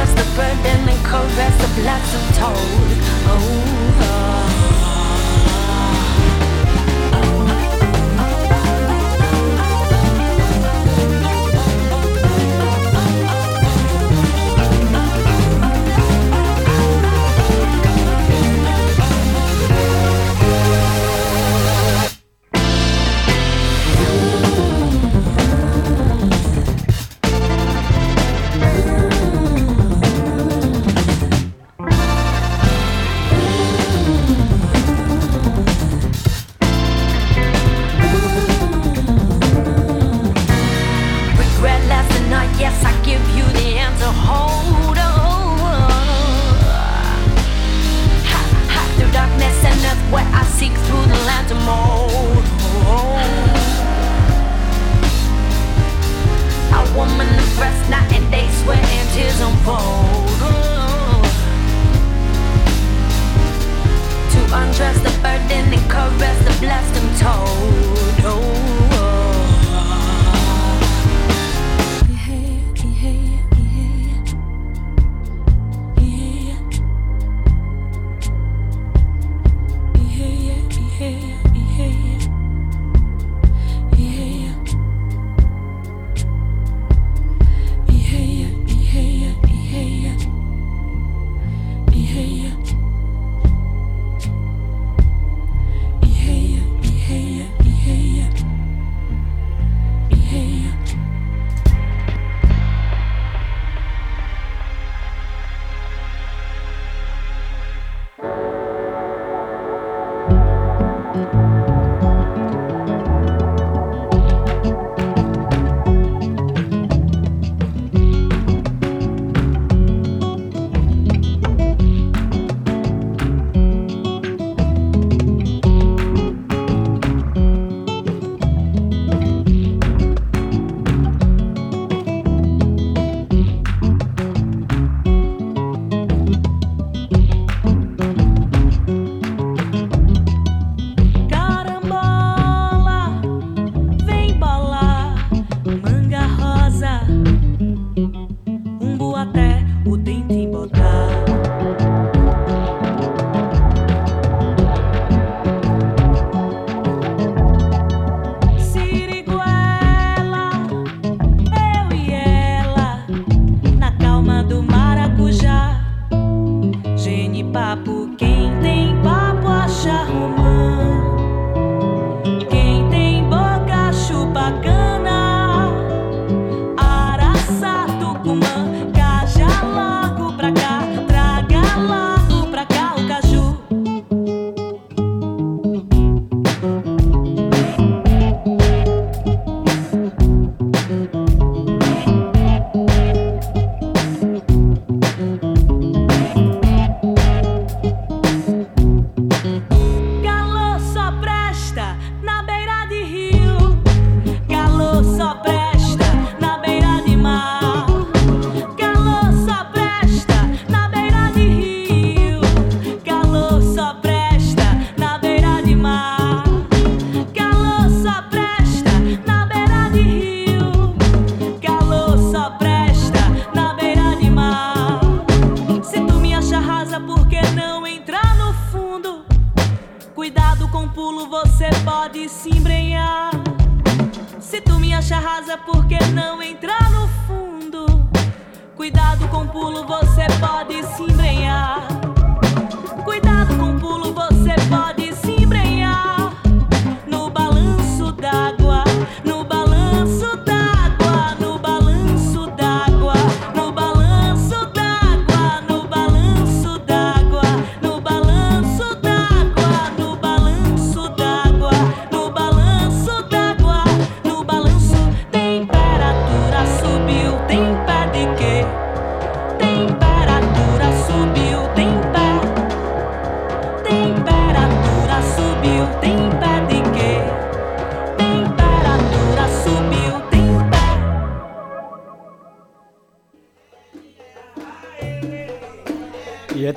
as 0.00 0.14
the 0.14 0.24
burden 0.34 0.88
and 0.88 1.04
cold 1.04 1.30
as 1.46 1.54
the 1.58 1.80
blacks 1.82 2.14
of 2.14 2.24
told. 2.36 2.56
Oh. 3.28 3.96
oh. 4.00 4.99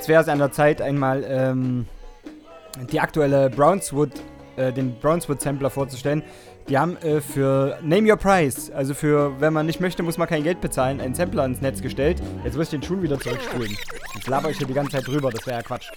Jetzt 0.03 0.09
wäre 0.09 0.21
es 0.21 0.27
an 0.27 0.39
der 0.39 0.51
Zeit, 0.51 0.81
einmal 0.81 1.23
ähm, 1.25 1.85
die 2.91 2.99
aktuelle 2.99 3.49
Brownswood, 3.49 4.11
äh, 4.57 4.73
den 4.73 4.99
Brownswood-Sampler 4.99 5.69
vorzustellen. 5.69 6.23
Die 6.67 6.77
haben 6.77 6.97
äh, 6.97 7.21
für 7.21 7.79
Name 7.81 8.11
Your 8.11 8.17
Price, 8.17 8.69
also 8.69 8.93
für, 8.93 9.39
wenn 9.39 9.53
man 9.53 9.65
nicht 9.65 9.79
möchte, 9.79 10.03
muss 10.03 10.17
man 10.17 10.27
kein 10.27 10.43
Geld 10.43 10.59
bezahlen, 10.59 10.99
einen 10.99 11.15
Sampler 11.15 11.45
ins 11.45 11.61
Netz 11.61 11.81
gestellt. 11.81 12.21
Jetzt 12.43 12.57
muss 12.57 12.65
ich 12.65 12.71
den 12.71 12.83
schon 12.83 13.01
wieder 13.01 13.17
zurückspulen. 13.17 13.77
Jetzt 14.15 14.27
laber 14.27 14.49
ich 14.49 14.57
hier 14.57 14.67
die 14.67 14.73
ganze 14.73 14.91
Zeit 14.91 15.07
drüber, 15.07 15.29
das 15.29 15.47
wäre 15.47 15.59
ja 15.59 15.63
Quatsch. 15.63 15.89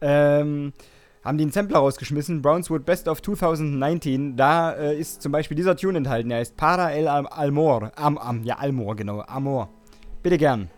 Ähm, 0.00 0.72
haben 1.22 1.36
die 1.36 1.44
einen 1.44 1.52
Sampler 1.52 1.80
rausgeschmissen, 1.80 2.40
Brownswood 2.40 2.86
Best 2.86 3.08
of 3.08 3.20
2019. 3.20 4.36
Da 4.36 4.72
äh, 4.72 4.98
ist 4.98 5.20
zum 5.20 5.32
Beispiel 5.32 5.54
dieser 5.54 5.76
Tune 5.76 5.98
enthalten. 5.98 6.30
Der 6.30 6.38
heißt 6.38 6.56
Para 6.56 6.92
el 6.92 7.08
Almor. 7.08 7.92
Am, 7.96 8.16
am, 8.16 8.42
ja, 8.42 8.56
Almor, 8.56 8.96
genau. 8.96 9.20
Amor. 9.20 9.68
Bitte 10.22 10.38
gern. 10.38 10.70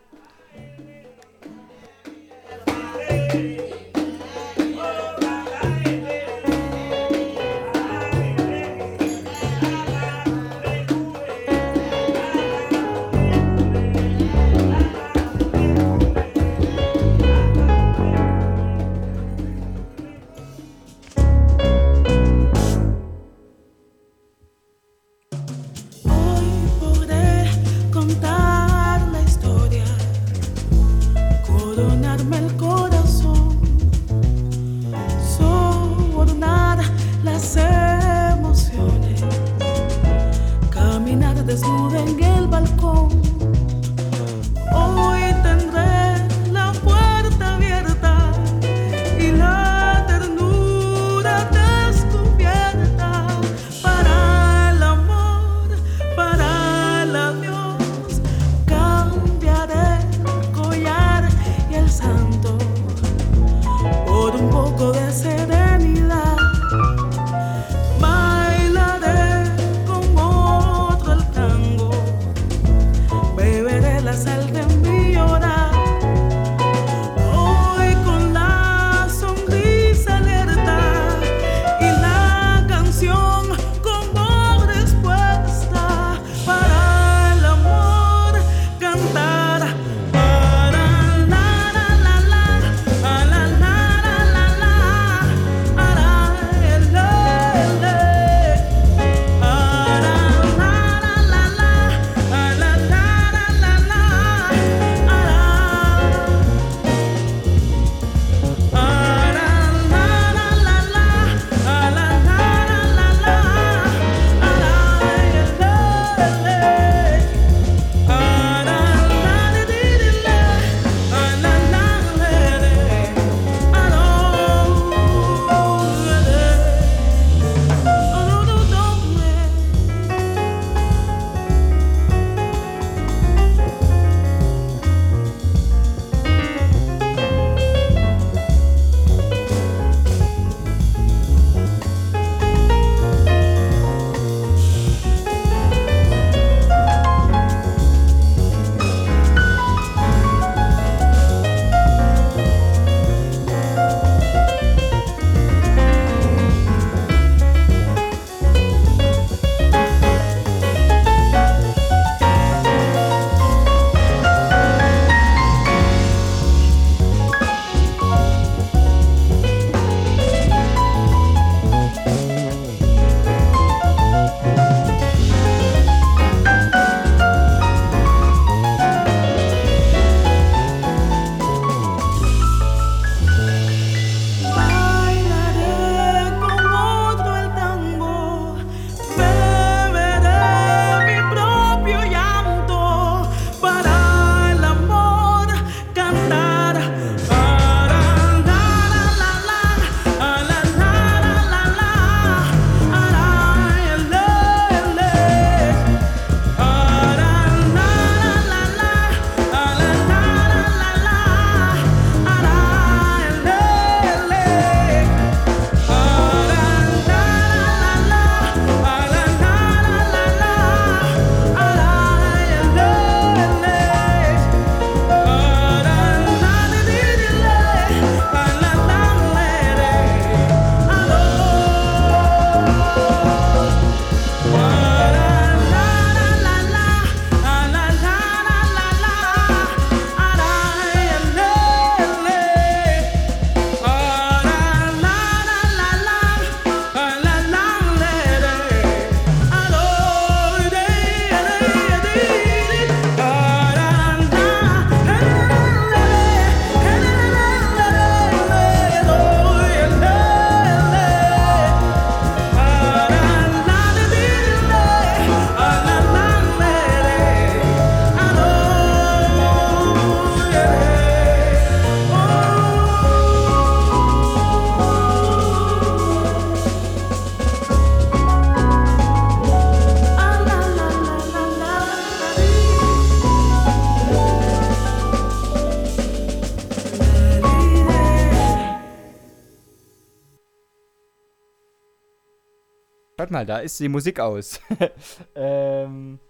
Mal, 293.42 293.46
da 293.46 293.58
ist 293.58 293.80
die 293.80 293.88
Musik 293.88 294.20
aus. 294.20 294.60
ähm, 295.34 296.20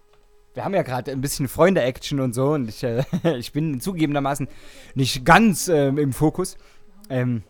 wir 0.55 0.65
haben 0.65 0.73
ja 0.73 0.81
gerade 0.81 1.11
ein 1.11 1.21
bisschen 1.21 1.47
Freunde-Action 1.47 2.19
und 2.19 2.33
so 2.33 2.53
und 2.53 2.69
ich, 2.69 2.83
äh, 2.83 3.03
ich 3.37 3.51
bin 3.51 3.79
zugegebenermaßen 3.79 4.47
nicht 4.95 5.23
ganz 5.23 5.67
ähm, 5.67 5.99
im 5.99 6.11
Fokus. 6.11 6.57
Ähm, 7.09 7.43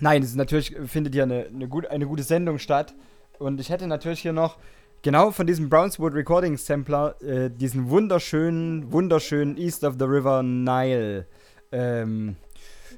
nein, 0.00 0.22
es 0.22 0.30
ist 0.30 0.36
natürlich 0.36 0.76
findet 0.86 1.14
ja 1.14 1.22
eine, 1.22 1.46
eine, 1.46 1.68
gut, 1.68 1.86
eine 1.86 2.06
gute 2.06 2.24
Sendung 2.24 2.58
statt 2.58 2.94
und 3.38 3.60
ich 3.60 3.70
hätte 3.70 3.86
natürlich 3.86 4.22
hier 4.22 4.32
noch 4.32 4.58
genau 5.02 5.30
von 5.30 5.46
diesem 5.46 5.68
Brownswood 5.68 6.14
Recording 6.14 6.56
Sampler 6.56 7.14
äh, 7.22 7.48
diesen 7.48 7.90
wunderschönen, 7.90 8.90
wunderschönen 8.92 9.56
East 9.56 9.84
of 9.84 9.94
the 10.00 10.04
River 10.04 10.42
Nile. 10.42 11.26
Ähm, 11.70 12.34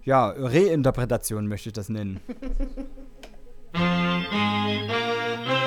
ja, 0.04 0.30
Reinterpretation 0.30 1.46
möchte 1.48 1.68
ich 1.68 1.74
das 1.74 1.90
nennen. 1.90 2.20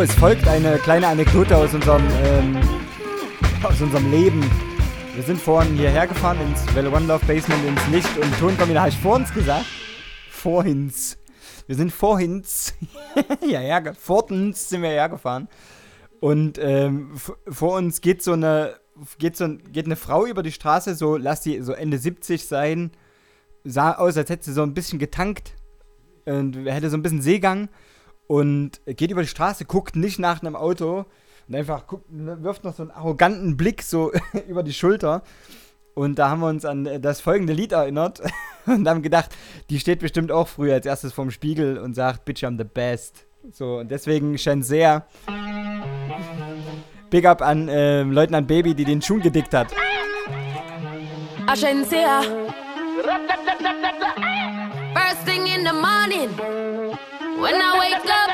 Es 0.00 0.14
folgt 0.14 0.46
eine 0.46 0.78
kleine 0.78 1.08
Anekdote 1.08 1.56
aus 1.56 1.74
unserem, 1.74 2.04
ähm, 2.22 2.56
aus 3.64 3.80
unserem 3.80 4.08
Leben. 4.12 4.48
Wir 5.16 5.24
sind 5.24 5.40
vorhin 5.40 5.74
hierher 5.74 6.06
gefahren 6.06 6.38
ins 6.40 6.72
Velo 6.72 6.94
One 6.94 7.06
Love 7.06 7.26
Basement 7.26 7.64
ins 7.66 7.84
Licht 7.88 8.16
und 8.16 8.32
Tonkombinat. 8.38 8.82
Habe 8.82 8.90
ich 8.90 8.98
vor 8.98 9.16
uns 9.16 9.34
gesagt? 9.34 9.66
Vorhins. 10.30 11.18
Wir 11.66 11.74
sind 11.74 11.92
vorhin, 11.92 12.44
ja, 13.44 13.60
ja, 13.60 13.92
vortens 13.92 14.68
sind 14.68 14.82
wir 14.82 14.90
hergefahren. 14.90 15.48
Und 16.20 16.58
ähm, 16.62 17.14
vor 17.48 17.76
uns 17.76 18.00
geht 18.00 18.22
so 18.22 18.34
eine, 18.34 18.76
geht 19.18 19.36
so 19.36 19.48
geht 19.48 19.86
eine 19.86 19.96
Frau 19.96 20.26
über 20.26 20.44
die 20.44 20.52
Straße, 20.52 20.94
so, 20.94 21.16
lass 21.16 21.40
die 21.40 21.60
so 21.60 21.72
Ende 21.72 21.98
70 21.98 22.46
sein. 22.46 22.92
Sah 23.64 23.94
aus, 23.94 24.16
als 24.16 24.30
hätte 24.30 24.44
sie 24.44 24.52
so 24.52 24.62
ein 24.62 24.74
bisschen 24.74 25.00
getankt. 25.00 25.54
Und 26.24 26.54
hätte 26.66 26.88
so 26.88 26.96
ein 26.96 27.02
bisschen 27.02 27.20
Seegang. 27.20 27.68
Und 28.28 28.80
geht 28.86 29.10
über 29.10 29.22
die 29.22 29.28
Straße, 29.28 29.64
guckt 29.64 29.96
nicht 29.96 30.20
nach 30.20 30.40
einem 30.40 30.54
Auto. 30.54 31.06
Und 31.48 31.54
einfach 31.54 31.86
guckt, 31.86 32.04
wirft 32.08 32.62
noch 32.62 32.74
so 32.74 32.84
einen 32.84 32.92
arroganten 32.92 33.56
Blick 33.56 33.82
so 33.82 34.12
über 34.48 34.62
die 34.62 34.74
Schulter. 34.74 35.22
Und 35.94 36.20
da 36.20 36.30
haben 36.30 36.40
wir 36.40 36.48
uns 36.48 36.64
an 36.64 36.86
äh, 36.86 37.00
das 37.00 37.20
folgende 37.20 37.52
Lied 37.52 37.72
erinnert 37.72 38.22
und 38.66 38.86
haben 38.88 39.02
gedacht, 39.02 39.34
die 39.68 39.80
steht 39.80 39.98
bestimmt 39.98 40.30
auch 40.30 40.46
früher 40.46 40.74
als 40.74 40.86
erstes 40.86 41.12
vorm 41.12 41.32
Spiegel 41.32 41.76
und 41.78 41.94
sagt, 41.94 42.24
Bitch, 42.24 42.44
I'm 42.44 42.56
the 42.56 42.64
best. 42.64 43.26
So, 43.50 43.78
und 43.78 43.90
deswegen 43.90 44.38
Shenzher. 44.38 45.06
Big 47.10 47.24
up 47.24 47.40
an 47.42 47.68
ähm, 47.70 48.12
Leutnant 48.12 48.46
Baby, 48.46 48.74
die 48.74 48.84
den 48.84 49.00
Schuh 49.00 49.18
gedickt 49.18 49.54
hat. 49.54 49.68
Agencia. 51.46 52.20
First 54.94 55.24
thing 55.24 55.46
in 55.46 55.64
the 55.64 55.72
morning, 55.72 56.28
when 57.40 57.54
I 57.54 57.78
wake 57.78 58.10
up, 58.20 58.30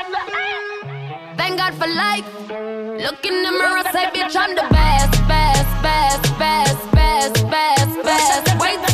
thank 1.37 1.57
God 1.57 1.73
for 1.75 1.87
life. 1.87 2.25
Look 3.05 3.25
in 3.25 3.43
the 3.43 3.51
mirror, 3.51 3.83
say, 3.91 4.05
bitch, 4.15 4.35
I'm 4.35 4.55
the 4.55 4.67
best, 4.71 5.13
best, 5.27 5.69
best, 5.83 6.39
best, 6.39 6.91
best, 6.91 7.49
best, 7.49 8.03
best. 8.03 8.59
Way 8.59 8.84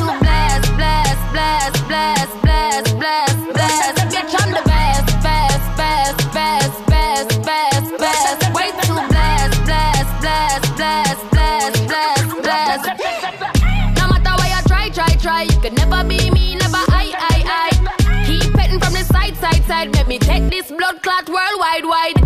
me 20.11 20.19
take 20.19 20.49
this 20.49 20.69
blood 20.69 21.01
clot 21.01 21.29
worldwide, 21.29 21.85
wide. 21.85 22.19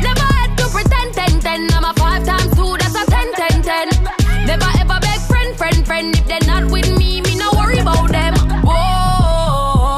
Never 0.00 0.26
had 0.38 0.56
to 0.58 0.68
pretend, 0.68 1.12
ten, 1.12 1.40
ten. 1.40 1.68
I'm 1.72 1.84
a 1.84 1.92
five 1.94 2.24
times 2.24 2.54
two, 2.54 2.76
that's 2.78 2.94
a 2.94 3.04
ten, 3.10 3.32
ten, 3.34 3.62
ten. 3.62 3.88
Never 4.46 4.70
ever 4.78 5.00
beg 5.00 5.20
friend, 5.22 5.56
friend, 5.56 5.84
friend. 5.84 6.14
If 6.16 6.24
they're 6.28 6.46
not 6.46 6.70
with 6.70 6.96
me, 6.96 7.20
me 7.20 7.34
no 7.36 7.50
worry 7.58 7.78
about 7.78 8.12
them. 8.12 8.34
Whoa, 8.62 9.90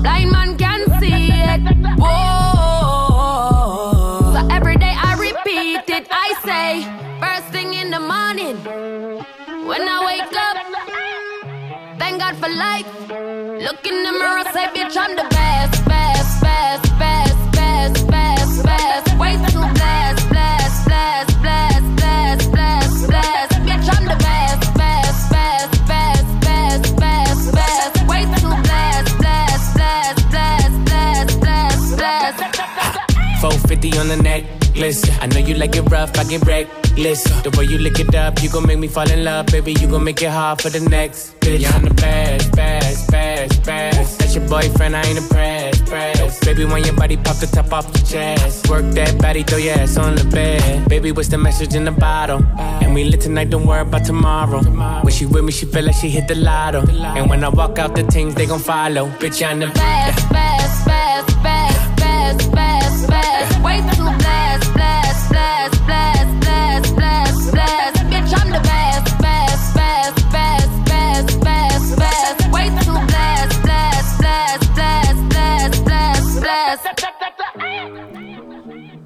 blind 0.00 0.30
man 0.32 0.56
can 0.56 0.86
see 1.00 1.32
it. 1.52 1.60
Whoa, 2.00 2.22
so 4.32 4.40
every 4.56 4.76
day 4.76 4.94
I 5.08 5.12
repeat 5.28 5.86
it. 5.98 6.06
I 6.10 6.28
say, 6.46 6.82
first 7.20 7.48
thing 7.52 7.74
in 7.74 7.90
the 7.90 8.00
morning. 8.00 8.56
When 9.68 9.82
I 9.86 9.98
wake 10.10 10.34
up, 10.48 10.56
thank 11.98 12.20
God 12.24 12.36
for 12.36 12.48
life. 12.48 12.88
Look 13.66 13.86
in 13.86 14.02
the 14.06 14.12
mirror, 14.12 14.44
say, 14.54 14.66
bitch, 14.74 14.96
I'm 14.96 15.14
the 15.14 15.28
best, 15.28 15.84
best, 16.42 16.84
best, 16.98 17.38
best, 17.52 18.06
best, 18.08 18.62
best. 18.64 19.18
Way 19.18 19.34
too 19.50 19.66
blessed, 19.78 20.28
blessed, 20.28 20.84
blessed, 20.86 21.40
blessed, 21.42 21.96
blessed, 21.96 22.52
blessed, 22.52 23.08
blessed. 23.08 23.52
Bitch, 23.66 23.88
I'm 23.94 24.04
the 24.12 24.18
best, 24.28 24.62
best, 24.74 25.30
best, 25.30 25.72
best, 25.88 26.26
best, 26.40 26.96
best, 26.96 27.54
best. 27.54 27.94
Way 28.10 28.22
too 28.40 28.54
blessed, 28.66 29.18
blessed, 29.18 29.70
blessed, 29.78 30.22
blessed, 30.30 30.84
blessed, 30.84 31.40
blessed, 31.40 31.96
blessed. 31.96 33.40
450 33.40 33.98
on 33.98 34.08
the 34.08 34.16
necklace. 34.16 35.02
I 35.20 35.26
know 35.26 35.38
you 35.38 35.54
like 35.54 35.76
it 35.76 35.82
rough, 35.90 36.18
I 36.18 36.24
get 36.24 36.44
reckless. 36.46 37.24
The 37.42 37.50
way 37.56 37.64
you 37.64 37.78
lick 37.78 37.98
it 37.98 38.14
up, 38.14 38.42
you 38.42 38.48
gon' 38.48 38.66
make 38.66 38.78
me 38.78 38.88
fall 38.88 39.10
in 39.10 39.24
love, 39.24 39.46
baby. 39.46 39.72
You 39.72 39.88
gon' 39.88 40.04
make 40.04 40.22
it 40.22 40.30
hard 40.30 40.60
for 40.60 40.70
the 40.70 40.80
next 40.80 41.38
bitch. 41.40 41.60
Yeah, 41.60 41.74
I'm 41.74 41.84
the 41.84 41.94
best, 41.94 42.52
best, 42.52 43.10
best, 43.10 43.64
best. 43.64 44.18
That's 44.18 44.34
your 44.34 44.48
boyfriend, 44.48 44.96
I 44.96 45.02
ain't 45.02 45.18
impressed, 45.18 45.32
pressed. 45.32 45.61
Baby, 46.44 46.64
when 46.64 46.84
your 46.84 46.94
body 46.94 47.16
pop 47.16 47.36
the 47.36 47.46
top 47.46 47.72
off 47.72 47.86
your 47.94 48.04
chest, 48.04 48.68
work 48.68 48.84
that 48.94 49.18
body, 49.20 49.42
throw 49.42 49.58
your 49.58 49.74
ass 49.74 49.96
on 49.96 50.16
the 50.16 50.24
bed. 50.24 50.88
Baby, 50.88 51.12
what's 51.12 51.28
the 51.28 51.38
message 51.38 51.74
in 51.74 51.84
the 51.84 51.92
bottle? 51.92 52.44
And 52.58 52.94
we 52.94 53.04
lit 53.04 53.20
tonight, 53.20 53.48
don't 53.50 53.66
worry 53.66 53.82
about 53.82 54.04
tomorrow. 54.04 54.60
When 55.02 55.12
she 55.12 55.24
with 55.24 55.44
me, 55.44 55.52
she 55.52 55.66
feel 55.66 55.84
like 55.84 55.94
she 55.94 56.10
hit 56.10 56.28
the 56.28 56.34
lotto. 56.34 56.84
And 56.90 57.30
when 57.30 57.44
I 57.44 57.48
walk 57.48 57.78
out, 57.78 57.94
the 57.94 58.02
things 58.02 58.34
they 58.34 58.46
gon' 58.46 58.58
follow. 58.58 59.08
Bitch, 59.20 59.42
I'm 59.46 59.60
the 59.60 59.68
best, 59.68 60.28
best, 60.30 60.84
best, 60.86 61.42
best, 61.42 61.96
best, 61.96 62.52
best, 62.52 63.08
best. 63.08 63.62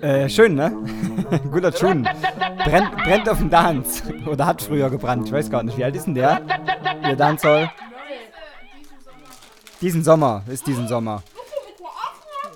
Äh, 0.01 0.29
schön, 0.29 0.55
ne? 0.55 0.73
Guter 1.51 1.73
Tune. 1.73 2.03
Brennt, 2.65 2.97
brennt 2.99 3.29
auf 3.29 3.39
dem 3.39 3.51
Dance. 3.51 4.03
Oder 4.27 4.47
hat 4.47 4.63
früher 4.63 4.91
gebrannt. 4.91 5.27
Ich 5.27 5.33
weiß 5.33 5.51
gar 5.51 5.63
nicht. 5.63 5.77
Wie 5.79 5.85
alt 5.85 5.97
ist 5.97 6.07
denn 6.07 6.15
der? 6.15 6.41
Der 7.05 7.17
Dancehall. 7.17 7.71
Diesen 9.81 10.03
Sommer. 10.05 10.43
Ist 10.49 10.67
diesen 10.67 10.87
Sommer. 10.89 11.23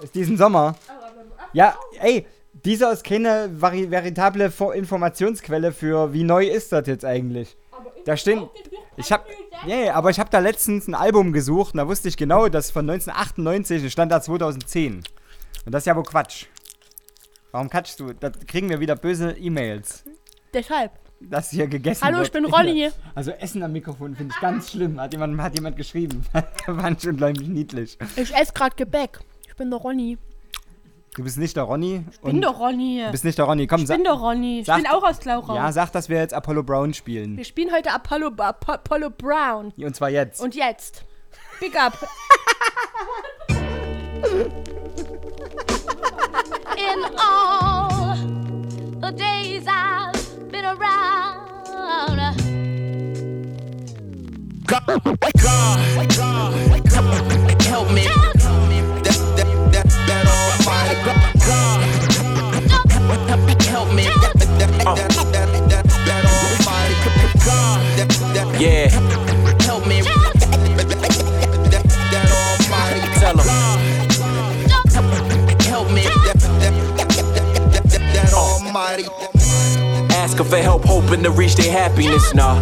Ist 0.03 0.15
diesen 0.15 0.37
Sommer. 0.37 0.75
Ja, 1.53 1.75
ey. 2.01 2.27
Dieser 2.65 2.93
ist 2.93 3.05
keine 3.05 3.49
vari 3.55 3.91
veritable 3.91 4.51
Fo- 4.51 4.73
Informationsquelle 4.73 5.73
für, 5.73 6.13
wie 6.13 6.25
neu 6.25 6.47
ist 6.47 6.73
das 6.73 6.87
jetzt 6.87 7.07
eigentlich. 7.07 7.57
Da 8.05 8.17
stehen. 8.19 8.49
Ich 8.99 9.11
hab. 9.13 9.25
Nee, 9.67 9.89
aber 9.89 10.11
ich 10.11 10.21
hab 10.21 10.31
da 10.31 10.41
letztens 10.41 10.87
ein 10.87 10.95
Album 10.95 11.33
gesucht 11.33 11.73
und 11.75 11.79
da 11.79 11.89
wusste 11.89 12.09
ich 12.09 12.19
genau, 12.19 12.49
dass 12.49 12.71
von 12.71 12.89
1998 12.89 13.85
es 13.85 13.93
stand 13.93 14.13
da 14.13 14.21
2010. 14.21 15.03
Und 15.65 15.73
das 15.73 15.83
ist 15.83 15.87
ja 15.87 15.97
wohl 15.97 16.03
Quatsch. 16.03 16.47
Warum 17.53 17.69
katschst 17.69 17.99
du? 18.01 18.13
Da 18.13 18.31
kriegen 18.31 18.69
wir 18.69 18.81
wieder 18.81 18.97
böse 18.97 19.33
E-Mails. 19.33 20.05
Deshalb. 20.55 20.93
Dass 21.21 21.51
hier 21.51 21.67
gegessen 21.67 22.03
Hallo, 22.05 22.19
wird. 22.19 22.29
ich 22.29 22.33
bin 22.33 22.45
Ronny. 22.47 22.89
Also 23.15 23.33
Essen 23.33 23.63
am 23.63 23.73
Mikrofon 23.73 24.15
finde 24.17 24.33
ich 24.35 24.41
ganz 24.41 24.71
schlimm. 24.71 24.99
Hat 25.01 25.13
jemand, 25.13 25.41
hat 25.43 25.55
jemand 25.55 25.77
geschrieben. 25.77 26.25
Fand 26.65 27.03
ich 27.03 27.09
unglaublich 27.09 27.47
niedlich. 27.49 27.99
Ich 28.17 28.35
esse 28.35 28.53
gerade 28.53 28.75
Gebäck. 28.77 29.19
Ich 29.47 29.55
bin 29.57 29.71
der 29.71 29.79
Ronny. 29.81 30.17
Du 31.15 31.25
bist 31.25 31.37
nicht 31.39 31.57
der 31.57 31.65
Ronny. 31.65 32.05
Ich 32.11 32.21
bin 32.21 32.41
der 32.41 32.51
Ronny. 32.51 33.03
Du 33.05 33.11
bist 33.11 33.25
nicht 33.25 33.37
der 33.37 33.45
Ronny. 33.45 33.67
Komm, 33.67 33.83
Ich 33.83 33.89
bin 33.89 34.05
der 34.05 34.13
Ronny. 34.15 34.61
Ich 34.61 34.67
bin 34.67 34.87
auch 34.87 35.03
aus 35.03 35.19
Glauchau. 35.19 35.55
Ja, 35.57 35.71
sag, 35.73 35.91
dass 35.91 36.09
wir 36.09 36.19
jetzt 36.19 36.33
Apollo 36.33 36.63
Brown 36.63 36.95
spielen. 36.95 37.37
Wir 37.37 37.45
spielen 37.45 37.71
heute 37.75 37.93
Apollo, 37.93 38.29
Apo- 38.39 38.73
Apollo 38.75 39.11
Brown. 39.11 39.73
Und 39.77 39.97
zwar 39.97 40.09
jetzt. 40.09 40.41
Und 40.41 40.55
jetzt. 40.55 41.05
Big 41.59 41.75
up. 41.77 41.99
In 46.91 47.05
all 47.21 48.17
the 49.01 49.13
days 49.17 49.65
I've 49.69 50.51
been 50.51 50.65
around. 50.65 52.19
God, 54.67 54.85
God, 54.87 56.09
God, 56.17 57.63
help 57.63 57.89
me. 57.93 58.05
That, 59.05 59.19
that, 59.37 59.49
that, 59.73 59.87
that 60.09 60.27
almighty 60.27 60.97
God, 61.07 61.35
God, 61.47 61.81
help 63.63 63.89
me. 63.95 64.05
That, 64.05 64.35
that, 64.59 64.59
that, 64.59 64.71
that, 65.33 65.49
that, 65.69 65.85
that 66.07 66.25
almighty 66.27 66.95
God, 67.47 67.81
that, 67.99 68.09
that, 68.35 68.47
Yeah. 68.61 69.20
Almighty 79.09 80.15
Asking 80.15 80.47
for 80.47 80.59
help, 80.59 80.85
hoping 80.85 81.23
to 81.23 81.31
reach 81.31 81.55
their 81.55 81.73
happiness. 81.73 82.35
Nah, 82.35 82.55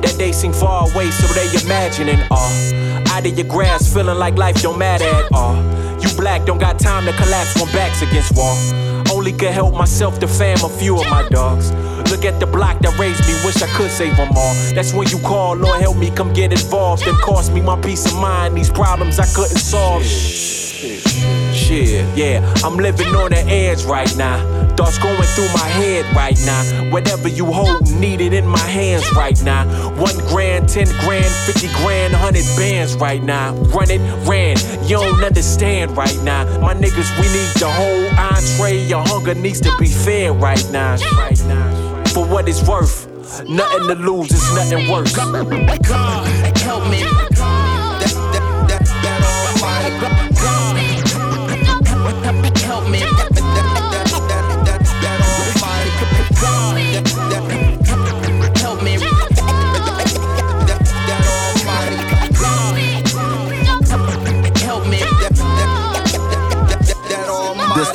that 0.00 0.16
they 0.18 0.32
seem 0.32 0.52
far 0.52 0.90
away, 0.90 1.10
so 1.10 1.26
they 1.32 1.48
imagining. 1.64 2.18
Uh, 2.30 3.02
out 3.08 3.26
of 3.26 3.38
your 3.38 3.46
grasp, 3.46 3.94
feeling 3.94 4.18
like 4.18 4.36
life 4.36 4.60
don't 4.60 4.78
matter 4.78 5.06
at 5.06 5.32
all. 5.32 5.56
You 6.00 6.08
black, 6.16 6.44
don't 6.44 6.58
got 6.58 6.78
time 6.78 7.06
to 7.06 7.12
collapse 7.12 7.56
when 7.56 7.72
backs 7.72 8.02
against 8.02 8.36
wall. 8.36 8.56
Only 9.10 9.32
could 9.32 9.52
help 9.52 9.74
myself, 9.74 10.20
the 10.20 10.28
fam, 10.28 10.58
a 10.62 10.68
few 10.68 11.00
of 11.00 11.08
my 11.08 11.26
dogs. 11.30 11.72
Look 12.10 12.24
at 12.24 12.38
the 12.38 12.46
block 12.46 12.80
that 12.80 12.98
raised 12.98 13.26
me, 13.26 13.34
wish 13.44 13.62
I 13.62 13.68
could 13.68 13.90
save 13.90 14.16
them 14.16 14.30
all. 14.36 14.54
That's 14.74 14.92
when 14.92 15.08
you 15.08 15.18
call, 15.20 15.56
Lord 15.56 15.80
help 15.80 15.96
me, 15.96 16.10
come 16.10 16.34
get 16.34 16.52
involved. 16.52 17.06
And 17.06 17.16
cost 17.18 17.52
me 17.52 17.62
my 17.62 17.80
peace 17.80 18.04
of 18.06 18.18
mind, 18.18 18.56
these 18.56 18.70
problems 18.70 19.18
I 19.18 19.26
couldn't 19.26 19.58
solve. 19.58 20.04
Shit, 20.04 22.04
yeah, 22.16 22.54
I'm 22.62 22.76
living 22.76 23.14
on 23.14 23.30
the 23.30 23.38
edge 23.38 23.84
right 23.84 24.14
now. 24.16 24.65
Thoughts 24.76 24.98
going 24.98 25.22
through 25.22 25.48
my 25.54 25.68
head 25.80 26.04
right 26.14 26.38
now. 26.44 26.90
Whatever 26.90 27.28
you 27.28 27.46
hold, 27.46 27.90
need 27.94 28.20
it 28.20 28.34
in 28.34 28.46
my 28.46 28.58
hands 28.58 29.10
right 29.14 29.42
now. 29.42 29.64
One 29.98 30.18
grand, 30.28 30.68
ten 30.68 30.86
grand, 31.00 31.32
fifty 31.46 31.68
grand, 31.80 32.12
hundred 32.12 32.44
bands 32.56 32.94
right 32.96 33.22
now. 33.22 33.54
Run 33.54 33.90
it, 33.90 34.00
ran. 34.28 34.58
You 34.86 34.98
don't 34.98 35.24
understand 35.24 35.96
right 35.96 36.18
now. 36.22 36.44
My 36.60 36.74
niggas, 36.74 37.10
we 37.18 37.26
need 37.28 37.48
the 37.58 37.70
whole 37.70 38.06
entree. 38.18 38.84
Your 38.86 39.02
hunger 39.02 39.34
needs 39.34 39.62
to 39.62 39.74
be 39.78 39.86
fed 39.86 40.40
right 40.42 40.64
now. 40.70 40.98
For 42.08 42.26
what 42.26 42.46
it's 42.46 42.62
worth. 42.68 43.06
Nothing 43.48 43.88
to 43.88 43.94
lose, 43.94 44.30
it's 44.30 44.54
nothing. 44.54 44.86
God, 44.86 46.58
help 46.58 46.88
me. 46.90 47.02
That, 47.02 47.30
God, 47.34 48.02
help 52.56 52.88
me. 52.90 53.55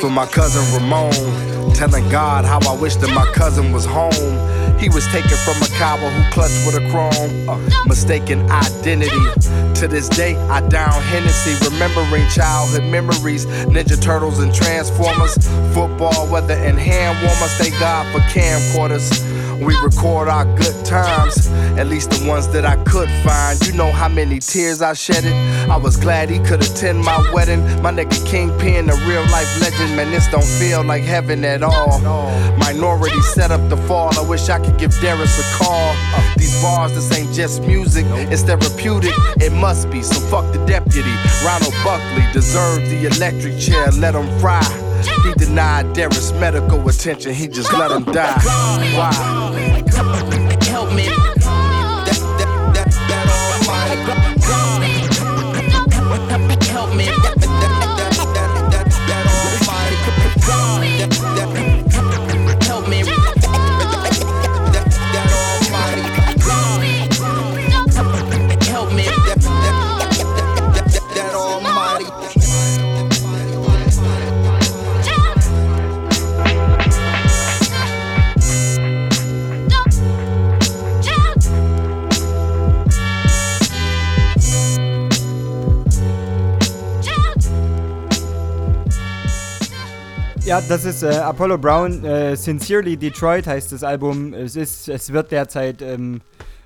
For 0.02 0.10
my 0.10 0.26
cousin 0.26 0.64
Ramon, 0.74 1.12
telling 1.74 2.08
God 2.08 2.44
how 2.44 2.58
I 2.68 2.76
wish 2.76 2.96
that 2.96 3.14
my 3.14 3.24
cousin 3.34 3.70
was 3.70 3.84
home. 3.84 4.10
He 4.76 4.88
was 4.88 5.06
taken 5.12 5.36
from 5.46 5.54
a 5.62 5.68
cowboy 5.78 6.08
who 6.08 6.28
clutched 6.32 6.66
with 6.66 6.74
a 6.74 6.90
chrome, 6.90 7.48
uh, 7.48 7.56
mistaken 7.86 8.40
identity. 8.50 9.22
To 9.78 9.86
this 9.86 10.08
day, 10.08 10.34
I 10.50 10.60
down 10.66 11.00
Hennessy, 11.02 11.54
remembering 11.70 12.28
childhood 12.30 12.82
memories, 12.90 13.46
Ninja 13.46 14.00
Turtles 14.02 14.40
and 14.40 14.52
Transformers, 14.52 15.34
football, 15.72 16.26
weather, 16.26 16.54
and 16.54 16.76
hand 16.80 17.16
warmers. 17.24 17.52
Thank 17.58 17.78
God 17.78 18.04
for 18.10 18.18
camcorders. 18.36 19.06
We 19.64 19.76
record 19.76 20.28
our 20.28 20.44
good 20.56 20.84
times, 20.84 21.48
at 21.78 21.86
least 21.86 22.10
the 22.10 22.28
ones 22.28 22.48
that 22.48 22.64
I 22.64 22.76
could 22.84 23.08
find. 23.24 23.60
You 23.66 23.72
know 23.74 23.92
how 23.92 24.08
many 24.08 24.38
tears 24.40 24.82
I 24.82 24.92
shedded. 24.92 25.32
I 25.70 25.76
was 25.76 25.96
glad 25.96 26.30
he 26.30 26.38
could 26.40 26.62
attend 26.62 27.00
my 27.00 27.18
wedding. 27.32 27.60
My 27.80 27.92
nigga 27.92 28.18
Kingpin, 28.26 28.90
a 28.90 28.94
real 29.06 29.22
life 29.30 29.60
legend. 29.60 29.96
Man, 29.96 30.10
this 30.10 30.26
don't 30.28 30.44
feel 30.44 30.82
like 30.84 31.04
heaven 31.04 31.44
at 31.44 31.62
all. 31.62 32.00
Minority 32.58 33.20
set 33.20 33.50
up 33.50 33.68
the 33.68 33.76
fall. 33.76 34.10
I 34.18 34.28
wish 34.28 34.48
I 34.48 34.58
could 34.58 34.78
give 34.78 34.92
Darius 35.00 35.38
a 35.38 35.58
call. 35.58 35.94
These 36.36 36.60
bars, 36.60 36.92
this 36.94 37.16
ain't 37.16 37.32
just 37.32 37.62
music, 37.62 38.04
it's 38.32 38.42
therapeutic. 38.42 39.14
It 39.40 39.52
must 39.52 39.90
be, 39.90 40.02
so 40.02 40.18
fuck 40.26 40.52
the 40.52 40.64
deputy. 40.66 41.14
Ronald 41.44 41.74
Buckley 41.84 42.24
deserved 42.32 42.86
the 42.86 43.06
electric 43.06 43.58
chair, 43.58 43.86
let 43.92 44.14
him 44.14 44.26
fry. 44.40 44.62
He 45.04 45.32
denied 45.34 45.92
Darius 45.94 46.32
medical 46.32 46.88
attention, 46.88 47.34
he 47.34 47.48
just 47.48 47.72
let 47.72 47.90
him 47.90 48.04
die. 48.04 48.40
Why? 48.96 49.12
help 50.72 50.90
me. 50.94 51.06
That, 51.06 52.18
that, 52.38 52.50
that, 52.74 52.88
that 53.08 53.26
almighty 53.60 53.96
God, 54.06 54.18
help 56.64 56.94
me. 56.96 57.41
Ja, 90.52 90.60
das 90.60 90.84
ist 90.84 91.02
äh, 91.02 91.06
Apollo 91.06 91.56
Brown. 91.56 92.04
Äh, 92.04 92.36
Sincerely 92.36 92.98
Detroit 92.98 93.46
heißt 93.46 93.72
das 93.72 93.82
Album. 93.82 94.34
Es, 94.34 94.54
ist, 94.54 94.86
es 94.86 95.10
wird 95.10 95.32
derzeit 95.32 95.80
ähm, 95.80 96.20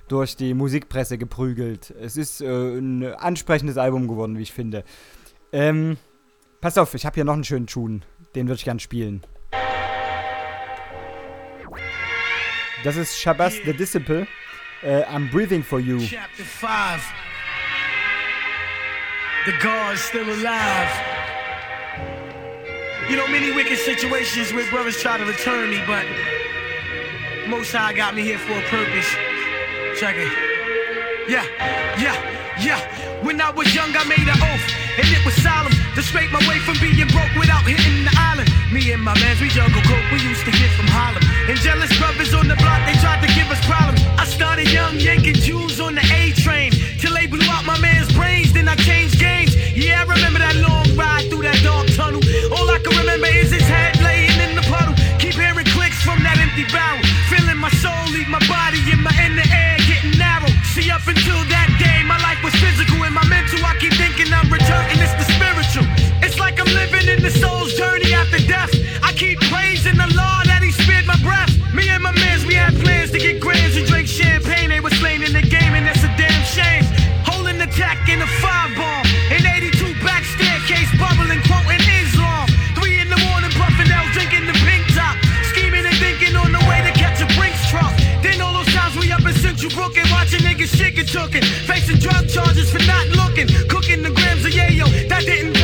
durch 0.08 0.34
die 0.34 0.54
Musikpresse 0.54 1.18
geprügelt. 1.18 1.94
Es 2.02 2.16
ist 2.16 2.40
äh, 2.40 2.46
ein 2.46 3.04
ansprechendes 3.14 3.78
Album 3.78 4.08
geworden, 4.08 4.38
wie 4.38 4.42
ich 4.42 4.52
finde. 4.52 4.82
Ähm, 5.52 5.98
pass 6.60 6.78
auf, 6.78 6.94
ich 6.94 7.06
habe 7.06 7.14
hier 7.14 7.24
noch 7.24 7.34
einen 7.34 7.44
schönen 7.44 7.68
Tune. 7.68 8.00
Den 8.34 8.48
würde 8.48 8.58
ich 8.58 8.64
gern 8.64 8.80
spielen. 8.80 9.22
Das 12.82 12.96
ist 12.96 13.16
Shabazz 13.16 13.54
the 13.64 13.72
Disciple. 13.72 14.26
Äh, 14.82 15.02
I'm 15.02 15.30
Breathing 15.30 15.62
for 15.62 15.78
You. 15.78 16.00
Chapter 16.00 16.42
5 16.42 16.70
The 19.44 19.52
God 19.62 19.94
is 19.94 20.00
still 20.00 20.28
alive. 20.28 21.15
You 23.08 23.14
know, 23.14 23.28
many 23.28 23.52
wicked 23.52 23.78
situations 23.78 24.52
where 24.52 24.68
brothers 24.68 25.00
try 25.00 25.16
to 25.16 25.24
return 25.24 25.70
me, 25.70 25.80
but 25.86 26.04
Most 27.48 27.72
High 27.72 27.92
got 27.92 28.16
me 28.16 28.22
here 28.22 28.38
for 28.38 28.52
a 28.52 28.62
purpose. 28.62 29.08
Check 29.98 30.16
it. 30.16 30.32
Yeah, 31.28 31.44
yeah, 31.98 32.16
yeah. 32.60 33.15
When 33.26 33.42
I 33.42 33.50
was 33.50 33.66
young, 33.74 33.90
I 33.90 34.06
made 34.06 34.22
an 34.22 34.38
oath, 34.38 34.66
and 35.02 35.06
it 35.10 35.18
was 35.26 35.34
solemn 35.42 35.74
to 35.98 36.00
scrape 36.00 36.30
my 36.30 36.38
way 36.46 36.62
from 36.62 36.78
being 36.78 37.10
broke 37.10 37.34
without 37.34 37.66
hitting 37.66 38.06
the 38.06 38.14
island. 38.14 38.46
Me 38.70 38.94
and 38.94 39.02
my 39.02 39.18
mans, 39.18 39.42
we 39.42 39.50
jungle 39.50 39.82
coke, 39.82 40.06
we 40.14 40.22
used 40.22 40.46
to 40.46 40.54
get 40.54 40.70
from 40.78 40.86
Harlem. 40.86 41.26
And 41.50 41.58
jealous 41.58 41.90
brothers 41.98 42.30
on 42.38 42.46
the 42.46 42.54
block, 42.54 42.86
they 42.86 42.94
tried 43.02 43.26
to 43.26 43.30
give 43.34 43.50
us 43.50 43.58
problems. 43.66 43.98
I 44.14 44.30
started 44.30 44.70
young, 44.70 45.02
yanking 45.02 45.42
Jews 45.42 45.82
on 45.82 45.98
the 45.98 46.06
A 46.06 46.38
train, 46.38 46.70
till 47.02 47.18
they 47.18 47.26
blew 47.26 47.42
out 47.50 47.66
my 47.66 47.74
man's 47.82 48.14
brains. 48.14 48.54
Then 48.54 48.70
I 48.70 48.78
changed 48.86 49.18
games. 49.18 49.58
Yeah, 49.74 50.06
I 50.06 50.14
remember 50.14 50.38
that 50.38 50.54
long 50.62 50.86
ride 50.94 51.26
through 51.26 51.42
that 51.50 51.58
dark 51.66 51.90
tunnel. 51.98 52.22
All 52.54 52.70
I 52.70 52.78
can 52.78 52.94
remember 52.94 53.26
is 53.26 53.50
his 53.50 53.66
head 53.66 53.98
laying 54.06 54.38
in 54.38 54.54
the 54.54 54.62
puddle. 54.70 54.94
Keep 55.18 55.34
hearing 55.34 55.66
clicks 55.74 55.98
from 55.98 56.22
that 56.22 56.38
empty 56.38 56.62
barrel. 56.70 57.02
Feeling 57.26 57.58
my 57.58 57.74
soul 57.82 58.06
leave 58.14 58.30
my 58.30 58.38
body 58.46 58.78
in 58.86 59.02
my 59.02 59.10
in 59.18 59.34
the 59.34 59.46
air 59.50 59.82
getting 59.82 60.14
narrow. 60.14 60.46
See, 60.78 60.94
up 60.94 61.02
until 61.10 61.42
that 61.50 61.55
living 66.90 67.08
in 67.08 67.22
the 67.22 67.30
soul's 67.30 67.72
journey 67.74 68.12
after 68.14 68.38
death. 68.46 68.70
I 69.02 69.12
keep 69.12 69.38
praising 69.50 69.96
the 69.96 70.10
Lord 70.14 70.44
that 70.46 70.62
He 70.62 70.70
spared 70.70 71.06
my 71.06 71.18
breath. 71.22 71.50
Me 71.74 71.88
and 71.88 72.02
my 72.02 72.12
mans, 72.12 72.44
we 72.46 72.54
had 72.54 72.74
plans 72.80 73.10
to 73.12 73.18
get 73.18 73.40
grams 73.40 73.76
and 73.76 73.86
drink 73.86 74.06
champagne. 74.06 74.70
They 74.70 74.80
were 74.80 74.94
slain 75.02 75.22
in 75.22 75.32
the 75.32 75.42
game, 75.42 75.74
and 75.74 75.86
that's 75.86 76.04
a 76.04 76.12
damn 76.16 76.42
shame. 76.46 76.84
Holding 77.26 77.58
the 77.58 77.66
tack 77.66 78.08
in 78.08 78.22
a 78.22 78.26
five. 78.42 78.64
In 79.26 79.42
82 79.42 79.98
back 80.06 80.22
staircase, 80.22 80.90
bubbling, 80.98 81.42
quoting 81.50 81.82
Islam. 81.82 82.46
Three 82.78 83.00
in 83.02 83.10
the 83.10 83.18
morning, 83.26 83.50
puffing 83.58 83.90
out, 83.90 84.06
drinking 84.14 84.46
the 84.46 84.54
pink 84.62 84.86
top. 84.94 85.18
Scheming 85.50 85.84
and 85.84 85.96
thinking 85.98 86.36
on 86.36 86.52
the 86.52 86.62
way 86.70 86.78
to 86.86 86.92
catch 86.94 87.18
a 87.18 87.26
Brinks 87.34 87.66
truck. 87.68 87.90
Then 88.22 88.40
all 88.40 88.54
those 88.54 88.70
times 88.70 88.94
we 88.94 89.10
up 89.10 89.26
in 89.26 89.34
Central 89.34 89.70
Brooklyn, 89.74 90.06
watching 90.14 90.46
niggas 90.46 90.70
shit 90.76 90.94
get. 90.94 91.10
Facing 91.66 91.98
drug 91.98 92.28
charges 92.28 92.70
for 92.70 92.78
not 92.86 93.06
looking. 93.18 93.48
Cooking 93.66 94.02
the 94.02 94.10
grams 94.10 94.44
of 94.44 94.52
yayo, 94.52 94.86
that 95.08 95.24
didn't 95.26 95.55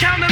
count 0.00 0.29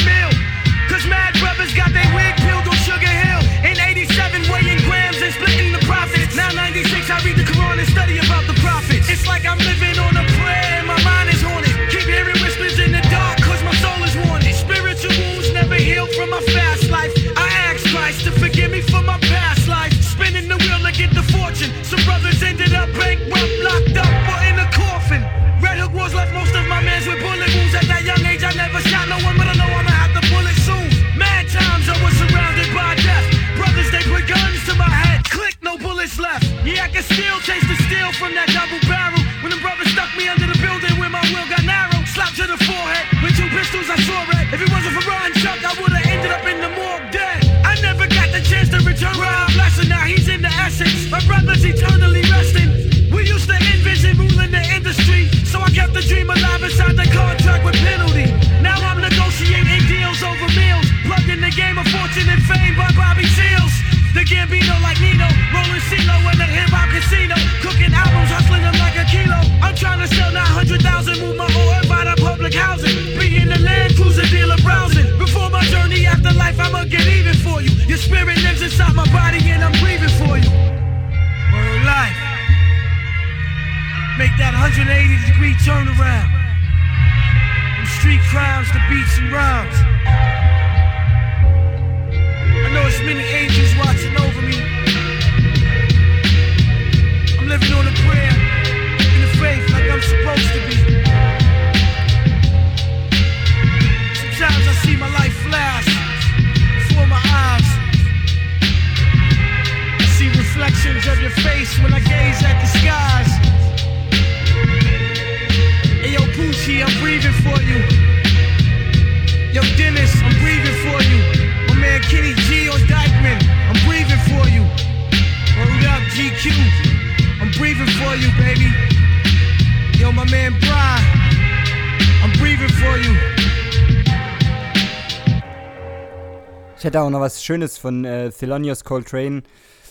Schönes 137.48 137.78
von 137.78 138.04
äh, 138.04 138.30
Thelonious 138.30 138.84
Coltrane 138.84 139.42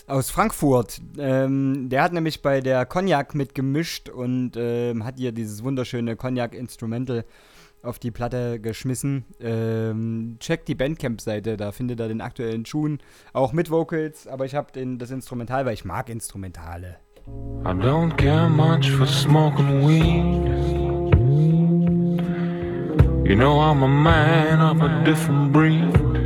aus 0.06 0.30
Frankfurt. 0.30 1.00
Ähm, 1.18 1.88
der 1.88 2.04
hat 2.04 2.12
nämlich 2.12 2.40
bei 2.40 2.60
der 2.60 2.86
Cognac 2.86 3.34
mitgemischt 3.34 4.08
und 4.08 4.52
ähm, 4.56 5.04
hat 5.04 5.16
hier 5.18 5.32
dieses 5.32 5.64
wunderschöne 5.64 6.14
Cognac-Instrumental 6.14 7.24
auf 7.82 7.98
die 7.98 8.12
Platte 8.12 8.60
geschmissen. 8.60 9.24
Ähm, 9.40 10.36
checkt 10.38 10.68
die 10.68 10.76
Bandcamp-Seite, 10.76 11.56
da 11.56 11.72
findet 11.72 11.98
ihr 11.98 12.06
den 12.06 12.20
aktuellen 12.20 12.62
Tune, 12.62 12.98
auch 13.32 13.52
mit 13.52 13.72
Vocals, 13.72 14.28
aber 14.28 14.44
ich 14.44 14.54
habe 14.54 14.68
das 14.96 15.10
Instrumental, 15.10 15.66
weil 15.66 15.74
ich 15.74 15.84
mag 15.84 16.10
Instrumentale. 16.10 16.98
I 17.64 17.70
don't 17.70 18.16
care 18.16 18.48
much 18.48 18.88
for 18.88 19.04
smoking 19.04 19.84
weed. 19.84 20.48
You 23.28 23.34
know 23.34 23.58
I'm 23.58 23.82
a 23.82 23.88
man 23.88 24.60
of 24.60 24.80
a 24.80 25.02
different 25.02 25.52
breed. 25.52 26.17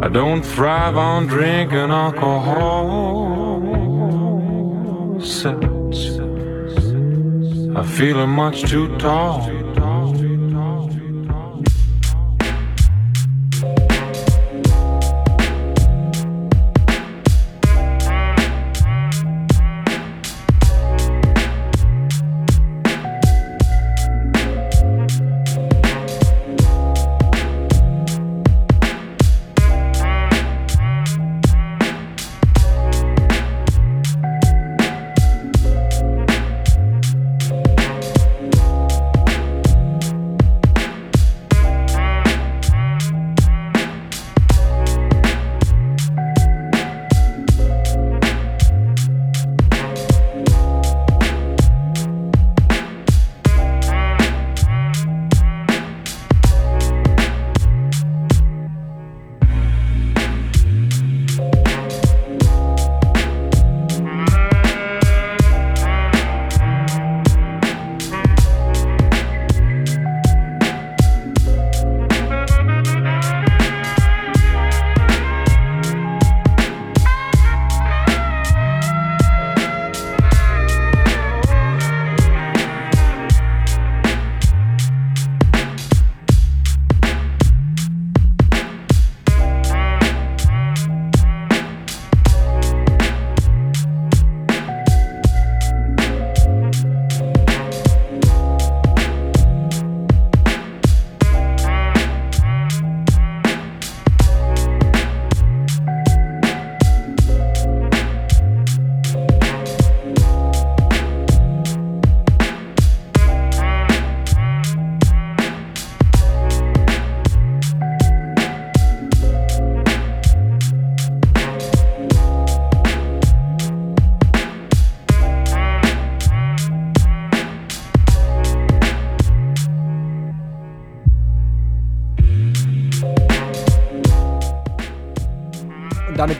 I 0.00 0.08
don't 0.08 0.42
thrive 0.42 0.96
on 0.96 1.26
drinking 1.26 1.90
alcohol. 1.90 3.18
I 7.76 7.82
feel 7.84 8.26
much 8.26 8.62
too 8.62 8.96
tall. 8.98 9.67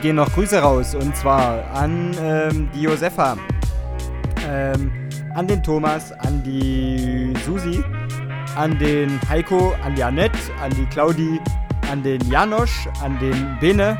Gehen 0.01 0.15
noch 0.15 0.31
Grüße 0.33 0.59
raus. 0.59 0.95
Und 0.95 1.15
zwar 1.15 1.63
an 1.73 2.15
ähm, 2.21 2.69
die 2.73 2.81
Josefa, 2.81 3.37
ähm, 4.47 4.91
an 5.35 5.47
den 5.47 5.61
Thomas, 5.63 6.11
an 6.11 6.43
die 6.43 7.33
Susi, 7.45 7.83
an 8.55 8.77
den 8.79 9.19
Heiko, 9.29 9.73
an 9.83 9.95
die 9.95 10.03
Annette, 10.03 10.37
an 10.61 10.71
die 10.71 10.85
Claudi, 10.85 11.39
an 11.91 12.03
den 12.03 12.21
Janosch, 12.29 12.87
an 13.03 13.17
den 13.19 13.57
Bene. 13.59 13.97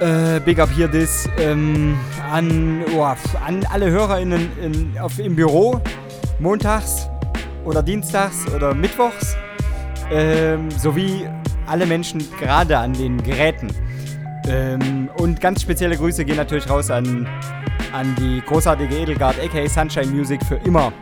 Äh, 0.00 0.40
big 0.40 0.58
up 0.58 0.70
hier 0.70 0.88
das. 0.88 1.28
Ähm, 1.38 1.96
an, 2.30 2.84
oh, 2.94 3.02
an 3.02 3.64
alle 3.70 3.90
HörerInnen 3.90 4.50
in, 4.60 4.98
auf, 4.98 5.18
im 5.18 5.36
Büro, 5.36 5.80
montags 6.38 7.08
oder 7.64 7.82
dienstags 7.82 8.46
oder 8.54 8.74
mittwochs. 8.74 9.36
Ähm, 10.10 10.70
sowie 10.70 11.28
alle 11.66 11.86
Menschen 11.86 12.24
gerade 12.38 12.78
an 12.78 12.92
den 12.92 13.22
Geräten. 13.22 13.68
Ähm, 14.48 15.10
und 15.18 15.40
ganz 15.40 15.62
spezielle 15.62 15.96
Grüße 15.96 16.24
gehen 16.24 16.36
natürlich 16.36 16.68
raus 16.68 16.90
an, 16.90 17.28
an 17.92 18.14
die 18.18 18.40
großartige 18.46 18.94
Edelgard, 18.94 19.36
aka 19.40 19.68
Sunshine 19.68 20.06
Music 20.06 20.44
für 20.44 20.56
immer. 20.56 20.92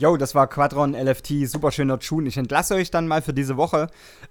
Yo, 0.00 0.16
das 0.16 0.32
war 0.36 0.46
Quadron 0.46 0.94
LFT, 0.94 1.48
super 1.48 1.72
schöner 1.72 1.98
Tune. 1.98 2.28
Ich 2.28 2.36
entlasse 2.36 2.76
euch 2.76 2.92
dann 2.92 3.08
mal 3.08 3.20
für 3.20 3.34
diese 3.34 3.56
Woche. 3.56 3.88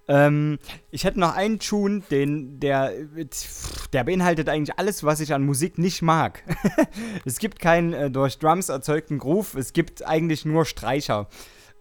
Ähm, 0.08 0.60
ich 0.92 1.04
hätte 1.04 1.20
noch 1.20 1.36
einen 1.36 1.60
Tune, 1.60 2.04
den, 2.10 2.62
der, 2.62 2.94
der 3.92 4.06
beinhaltet 4.06 4.48
eigentlich 4.48 4.80
alles, 4.80 5.04
was 5.04 5.20
ich 5.20 5.34
an 5.34 5.44
Musik 5.44 5.78
nicht 5.78 6.02
mag. 6.02 6.42
es 7.26 7.40
gibt 7.40 7.60
keinen 7.60 7.92
äh, 7.92 8.10
durch 8.10 8.40
Drums 8.40 8.70
erzeugten 8.70 9.18
Groove, 9.18 9.56
es 9.56 9.74
gibt 9.74 10.08
eigentlich 10.08 10.46
nur 10.46 10.64
Streicher. 10.64 11.28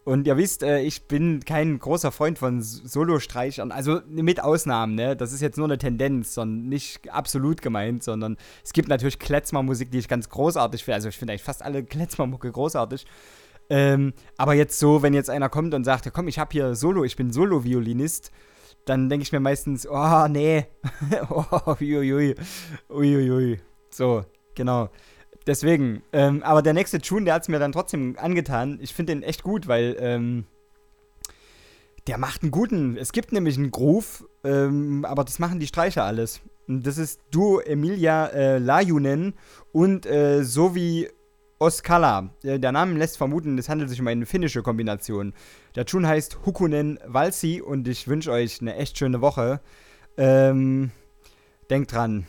Und 0.03 0.27
ihr 0.27 0.37
wisst, 0.37 0.65
äh, 0.65 0.81
ich 0.81 1.07
bin 1.07 1.45
kein 1.45 1.79
großer 1.79 2.11
Freund 2.11 2.41
von 2.41 2.63
Solostreichern, 2.63 3.71
also 3.71 4.01
mit 4.09 4.43
Ausnahmen, 4.43 4.97
ne? 4.97 5.15
Das 5.15 5.33
ist 5.33 5.43
jetzt 5.43 5.59
nur 5.59 5.67
eine 5.67 5.79
Tendenz, 5.79 6.35
sondern 6.35 6.69
nicht 6.69 7.09
absolut 7.13 7.63
gemeint, 7.63 8.03
sondern 8.03 8.37
es 8.65 8.73
gibt 8.73 8.89
natürlich 8.89 9.21
Kletzmer-Musik, 9.21 9.93
die 9.93 9.99
ich 9.99 10.09
ganz 10.09 10.29
großartig 10.29 10.85
finde. 10.85 10.97
Also 10.97 11.09
ich 11.09 11.17
finde 11.17 11.33
eigentlich 11.33 11.45
fast 11.45 11.63
alle 11.63 11.85
Kletzmer-Mucke 11.85 12.51
großartig. 12.51 13.07
Ähm, 13.69 14.13
aber 14.37 14.55
jetzt 14.55 14.79
so, 14.79 15.03
wenn 15.03 15.15
jetzt 15.15 15.31
einer 15.31 15.49
kommt 15.49 15.75
und 15.75 15.85
sagt, 15.85 16.05
ja 16.05 16.11
komm, 16.11 16.29
ich 16.29 16.39
habe 16.39 16.51
hier 16.53 16.75
Solo, 16.75 17.05
ich 17.05 17.17
bin 17.17 17.33
Solo-Violinist, 17.33 18.31
dann 18.85 19.09
denke 19.09 19.25
ich 19.25 19.33
mir 19.33 19.41
meistens, 19.41 19.87
oh 19.89 20.29
nee, 20.29 20.67
oh, 21.31 21.45
uiuiui, 21.81 22.35
uiuiui. 22.89 23.61
So, 23.91 24.25
genau. 24.55 24.91
Deswegen, 25.47 26.03
ähm, 26.13 26.43
aber 26.43 26.63
der 26.63 26.75
nächste 26.75 27.01
Tune, 27.01 27.25
der 27.25 27.35
hat 27.35 27.43
es 27.43 27.49
mir 27.49 27.59
dann 27.59 27.73
trotzdem 27.73 28.17
angetan. 28.19 28.79
Ich 28.81 28.95
finde 28.95 29.15
den 29.15 29.23
echt 29.23 29.43
gut, 29.43 29.69
weil 29.69 29.97
ähm, 30.01 30.45
der 32.07 32.19
macht 32.19 32.43
einen 32.43 32.51
guten. 32.51 32.97
Es 32.97 33.13
gibt 33.13 33.33
nämlich 33.33 33.57
einen 33.57 33.71
Groove, 33.71 34.29
ähm, 34.45 35.05
aber 35.05 35.25
das 35.25 35.39
machen 35.39 35.61
die 35.61 35.67
Streicher 35.67 36.05
alles. 36.05 36.41
Und 36.67 36.85
das 36.87 36.99
ist 36.99 37.21
Duo 37.31 37.61
Emilia 37.61 38.27
äh, 38.27 38.59
Lajunen 38.59 39.35
und 39.73 40.05
äh, 40.07 40.43
Sovi 40.43 41.09
Oskala. 41.59 42.31
Äh, 42.43 42.59
der 42.59 42.73
Name 42.73 42.99
lässt 42.99 43.17
vermuten, 43.17 43.59
es 43.59 43.69
handelt 43.69 43.91
sich 43.91 44.01
um 44.01 44.07
eine 44.07 44.27
finnische 44.27 44.63
Kombination. 44.63 45.33
Der 45.75 45.87
Tune 45.87 46.07
heißt 46.07 46.39
Hukunen 46.45 46.99
Valsi 47.07 47.61
und 47.61 47.89
ich 47.89 48.09
wünsche 48.09 48.31
euch 48.31 48.61
eine 48.61 48.77
echt 48.77 48.99
schöne 48.99 49.21
Woche. 49.21 49.61
Ähm, 50.17 50.91
denkt 51.71 51.93
dran, 51.93 52.27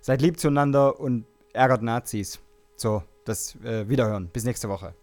seid 0.00 0.22
lieb 0.22 0.38
zueinander 0.38 1.00
und 1.00 1.26
ärgert 1.52 1.82
Nazis. 1.82 2.40
So, 2.76 3.02
das 3.24 3.56
äh, 3.64 3.88
Wiederhören. 3.88 4.28
Bis 4.28 4.44
nächste 4.44 4.68
Woche. 4.68 4.94